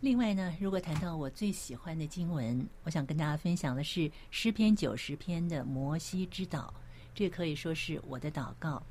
[0.00, 6.70] 另外呢，如果谈到我最喜欢的经文，我想跟大家分享的是诗篇九十篇的摩西之祷，
[7.14, 8.82] 这可以说是我的祷告。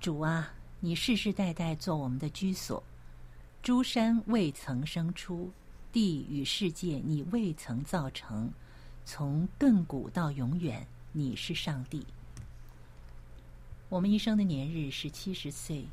[0.00, 2.82] 主啊，你世世代代做我们的居所，
[3.62, 5.50] 诸山未曾生出。
[5.90, 8.48] 地与世界，你未曾造成；
[9.06, 12.06] 从亘古到永远，你是上帝。
[13.88, 15.86] 我们一生的年日是七十岁，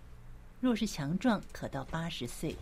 [0.60, 2.56] 若是强壮，可到八十岁，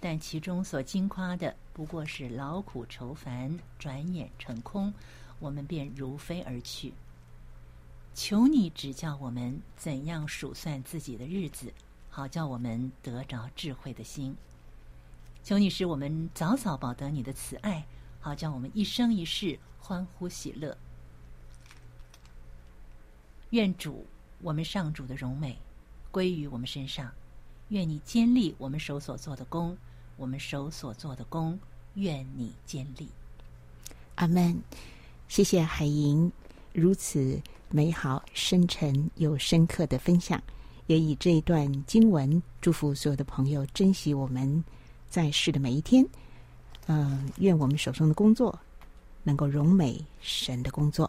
[0.00, 4.92] 但其中所矜夸的，不过是劳苦愁烦，转眼成空，
[5.38, 6.92] 我们便如飞而去。
[8.14, 11.72] 求你指教我们怎样数算自己的日子，
[12.08, 14.36] 好叫我们得着智慧的心。
[15.42, 17.84] 求你使我们早早保得你的慈爱，
[18.20, 20.78] 好叫我们一生一世欢呼喜乐。
[23.50, 24.06] 愿主
[24.40, 25.58] 我们上主的荣美
[26.10, 27.12] 归于我们身上，
[27.68, 29.76] 愿你坚立我们手所做的工，
[30.16, 31.58] 我们手所做的工，
[31.94, 33.08] 愿你坚立。
[34.14, 34.62] 阿门。
[35.26, 36.30] 谢谢海莹
[36.72, 37.40] 如此
[37.74, 40.40] 美好、深沉又深刻的分享，
[40.86, 44.62] 也以这一段经文祝福所有的朋友，珍惜我们。
[45.08, 46.04] 在世的每一天，
[46.86, 48.58] 嗯、愿我们手中的工作
[49.22, 51.08] 能够荣美神的工作。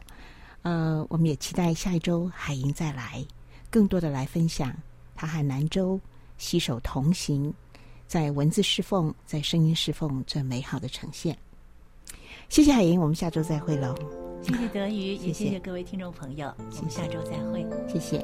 [0.61, 3.25] 呃，我们也期待下一周海莹再来，
[3.69, 4.75] 更多的来分享
[5.15, 5.99] 他和南州
[6.37, 7.51] 携手同行，
[8.07, 11.35] 在文字侍奉、在声音侍奉最美好的呈现。
[12.47, 14.34] 谢谢海莹，我们下周再会喽。
[14.45, 15.59] 谢谢德语，也谢谢。
[15.59, 18.23] 各位听众朋友，我们下周再会，谢谢。